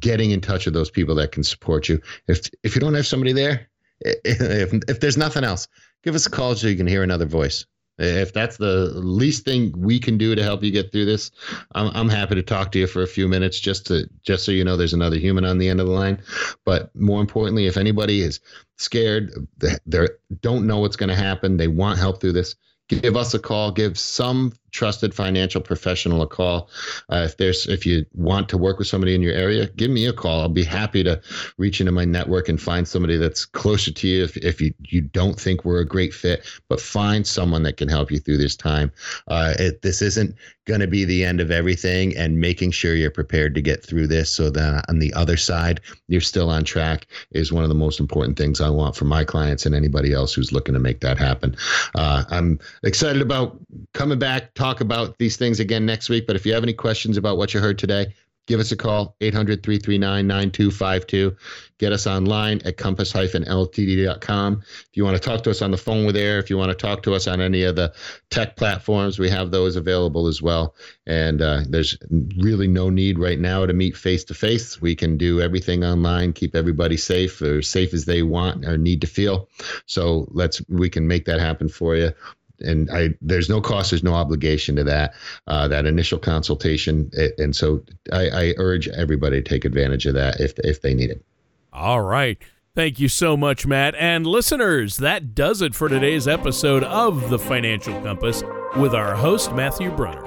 getting 0.00 0.30
in 0.30 0.40
touch 0.40 0.64
with 0.64 0.74
those 0.74 0.90
people 0.90 1.14
that 1.16 1.32
can 1.32 1.42
support 1.42 1.88
you. 1.88 2.00
If 2.28 2.50
if 2.62 2.74
you 2.74 2.80
don't 2.80 2.94
have 2.94 3.06
somebody 3.06 3.32
there, 3.32 3.68
if 4.00 4.72
if 4.88 5.00
there's 5.00 5.16
nothing 5.16 5.44
else, 5.44 5.68
give 6.02 6.14
us 6.14 6.26
a 6.26 6.30
call 6.30 6.54
so 6.54 6.66
you 6.66 6.76
can 6.76 6.86
hear 6.86 7.02
another 7.02 7.26
voice. 7.26 7.66
If 7.98 8.32
that's 8.32 8.56
the 8.56 8.90
least 8.94 9.44
thing 9.44 9.72
we 9.76 9.98
can 9.98 10.16
do 10.18 10.34
to 10.34 10.42
help 10.42 10.62
you 10.62 10.70
get 10.70 10.92
through 10.92 11.04
this, 11.04 11.30
I'm, 11.74 11.90
I'm 11.94 12.08
happy 12.08 12.34
to 12.34 12.42
talk 12.42 12.72
to 12.72 12.78
you 12.78 12.86
for 12.86 13.02
a 13.02 13.06
few 13.06 13.28
minutes 13.28 13.60
just 13.60 13.86
to 13.88 14.08
just 14.22 14.44
so 14.44 14.52
you 14.52 14.64
know 14.64 14.76
there's 14.76 14.94
another 14.94 15.16
human 15.16 15.44
on 15.44 15.58
the 15.58 15.68
end 15.68 15.80
of 15.80 15.86
the 15.86 15.92
line. 15.92 16.22
But 16.64 16.94
more 16.96 17.20
importantly, 17.20 17.66
if 17.66 17.76
anybody 17.76 18.22
is 18.22 18.40
scared, 18.78 19.32
they 19.58 20.08
don't 20.40 20.66
know 20.66 20.78
what's 20.78 20.96
going 20.96 21.10
to 21.10 21.16
happen, 21.16 21.56
they 21.56 21.68
want 21.68 21.98
help 21.98 22.20
through 22.20 22.32
this, 22.32 22.56
give 22.88 23.16
us 23.16 23.34
a 23.34 23.38
call. 23.38 23.70
Give 23.70 23.98
some 23.98 24.52
trusted 24.72 25.14
financial 25.14 25.60
professional 25.60 26.22
a 26.22 26.26
call. 26.26 26.68
Uh, 27.10 27.24
if 27.26 27.36
there's 27.36 27.66
if 27.68 27.86
you 27.86 28.04
want 28.14 28.48
to 28.48 28.58
work 28.58 28.78
with 28.78 28.88
somebody 28.88 29.14
in 29.14 29.22
your 29.22 29.34
area 29.34 29.66
give 29.68 29.90
me 29.90 30.06
a 30.06 30.12
call. 30.12 30.40
I'll 30.40 30.48
be 30.48 30.64
happy 30.64 31.04
to 31.04 31.20
reach 31.58 31.80
into 31.80 31.92
my 31.92 32.04
network 32.04 32.48
and 32.48 32.60
find 32.60 32.86
somebody 32.86 33.16
that's 33.16 33.44
closer 33.44 33.92
to 33.92 34.08
you 34.08 34.24
if, 34.24 34.36
if 34.38 34.60
you, 34.60 34.74
you 34.80 35.02
don't 35.02 35.38
think 35.38 35.64
we're 35.64 35.80
a 35.80 35.86
great 35.86 36.12
fit 36.14 36.46
but 36.68 36.80
find 36.80 37.26
someone 37.26 37.62
that 37.62 37.76
can 37.76 37.88
help 37.88 38.10
you 38.10 38.18
through 38.18 38.38
this 38.38 38.56
time. 38.56 38.90
Uh, 39.28 39.54
it, 39.58 39.82
this 39.82 40.02
isn't 40.02 40.34
going 40.66 40.80
to 40.80 40.86
be 40.86 41.04
the 41.04 41.24
end 41.24 41.40
of 41.40 41.50
everything 41.50 42.16
and 42.16 42.40
making 42.40 42.70
sure 42.70 42.94
you're 42.94 43.10
prepared 43.10 43.54
to 43.54 43.60
get 43.60 43.84
through 43.84 44.06
this 44.06 44.30
so 44.30 44.48
that 44.48 44.84
on 44.88 45.00
the 45.00 45.12
other 45.14 45.36
side 45.36 45.80
you're 46.06 46.20
still 46.20 46.50
on 46.50 46.62
track 46.62 47.06
is 47.32 47.52
one 47.52 47.64
of 47.64 47.68
the 47.68 47.74
most 47.74 47.98
important 47.98 48.38
things 48.38 48.60
i 48.60 48.68
want 48.68 48.94
for 48.94 49.04
my 49.04 49.24
clients 49.24 49.66
and 49.66 49.74
anybody 49.74 50.12
else 50.12 50.32
who's 50.32 50.52
looking 50.52 50.74
to 50.74 50.80
make 50.80 51.00
that 51.00 51.18
happen. 51.18 51.56
Uh, 51.96 52.22
i'm 52.30 52.60
excited 52.84 53.20
about 53.20 53.58
coming 53.92 54.18
back 54.18 54.54
talk 54.62 54.80
about 54.80 55.18
these 55.18 55.36
things 55.36 55.58
again 55.58 55.84
next 55.84 56.08
week 56.08 56.24
but 56.24 56.36
if 56.36 56.46
you 56.46 56.54
have 56.54 56.62
any 56.62 56.72
questions 56.72 57.16
about 57.16 57.36
what 57.36 57.52
you 57.52 57.58
heard 57.58 57.80
today 57.80 58.14
give 58.46 58.60
us 58.60 58.70
a 58.70 58.76
call 58.76 59.16
800-339-9252 59.20 61.36
get 61.78 61.92
us 61.92 62.06
online 62.06 62.60
at 62.64 62.76
compass-ltd.com 62.76 64.62
if 64.62 64.96
you 64.96 65.04
want 65.04 65.16
to 65.16 65.20
talk 65.20 65.42
to 65.42 65.50
us 65.50 65.62
on 65.62 65.72
the 65.72 65.76
phone 65.76 66.06
with 66.06 66.16
air 66.16 66.38
if 66.38 66.48
you 66.48 66.56
want 66.56 66.70
to 66.70 66.76
talk 66.76 67.02
to 67.02 67.12
us 67.12 67.26
on 67.26 67.40
any 67.40 67.64
of 67.64 67.74
the 67.74 67.92
tech 68.30 68.54
platforms 68.54 69.18
we 69.18 69.28
have 69.28 69.50
those 69.50 69.74
available 69.74 70.28
as 70.28 70.40
well. 70.40 70.76
And 71.06 71.42
uh, 71.42 71.62
there's 71.68 71.98
really 72.36 72.68
no 72.68 72.88
need 72.88 73.18
right 73.18 73.40
now 73.40 73.66
to 73.66 73.72
meet 73.72 73.96
face 73.96 74.22
to 74.26 74.34
face 74.34 74.80
we 74.80 74.94
can 74.94 75.16
do 75.16 75.40
everything 75.40 75.84
online 75.84 76.32
keep 76.32 76.54
everybody 76.54 76.96
safe 76.96 77.42
or 77.42 77.62
safe 77.62 77.92
as 77.94 78.04
they 78.04 78.22
want 78.22 78.64
or 78.64 78.78
need 78.78 79.00
to 79.00 79.08
feel. 79.08 79.48
So 79.86 80.28
let's 80.30 80.62
we 80.68 80.88
can 80.88 81.08
make 81.08 81.24
that 81.24 81.40
happen 81.40 81.68
for 81.68 81.96
you 81.96 82.12
and 82.62 82.90
I 82.90 83.10
there's 83.20 83.48
no 83.48 83.60
cost, 83.60 83.90
there's 83.90 84.02
no 84.02 84.14
obligation 84.14 84.76
to 84.76 84.84
that 84.84 85.14
uh, 85.46 85.68
that 85.68 85.86
initial 85.86 86.18
consultation, 86.18 87.10
and 87.38 87.54
so 87.54 87.84
I, 88.12 88.28
I 88.28 88.54
urge 88.56 88.88
everybody 88.88 89.42
to 89.42 89.48
take 89.48 89.64
advantage 89.64 90.06
of 90.06 90.14
that 90.14 90.40
if 90.40 90.58
if 90.58 90.82
they 90.82 90.94
need 90.94 91.10
it. 91.10 91.24
All 91.72 92.02
right. 92.02 92.38
Thank 92.74 92.98
you 92.98 93.08
so 93.08 93.36
much, 93.36 93.66
Matt. 93.66 93.94
And 93.96 94.26
listeners, 94.26 94.96
that 94.96 95.34
does 95.34 95.60
it 95.60 95.74
for 95.74 95.90
today's 95.90 96.26
episode 96.26 96.82
of 96.84 97.28
The 97.28 97.38
Financial 97.38 98.00
Compass 98.00 98.42
with 98.76 98.94
our 98.94 99.14
host, 99.14 99.52
Matthew 99.52 99.90
Brunner. 99.90 100.26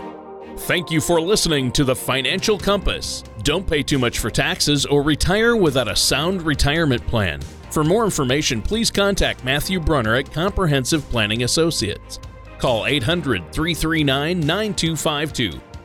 Thank 0.59 0.91
you 0.91 1.01
for 1.01 1.19
listening 1.19 1.71
to 1.71 1.83
The 1.83 1.95
Financial 1.95 2.59
Compass. 2.59 3.23
Don't 3.41 3.67
pay 3.67 3.81
too 3.81 3.97
much 3.97 4.19
for 4.19 4.29
taxes 4.29 4.85
or 4.85 5.01
retire 5.01 5.55
without 5.55 5.87
a 5.87 5.95
sound 5.95 6.43
retirement 6.43 7.05
plan. 7.07 7.41
For 7.75 7.83
more 7.83 8.05
information, 8.05 8.61
please 8.61 8.89
contact 8.89 9.43
Matthew 9.43 9.81
Brunner 9.81 10.15
at 10.15 10.31
Comprehensive 10.31 11.03
Planning 11.09 11.43
Associates. 11.43 12.19
Call 12.57 12.85
800 12.85 13.51
339 13.51 14.39
9252 14.39 15.74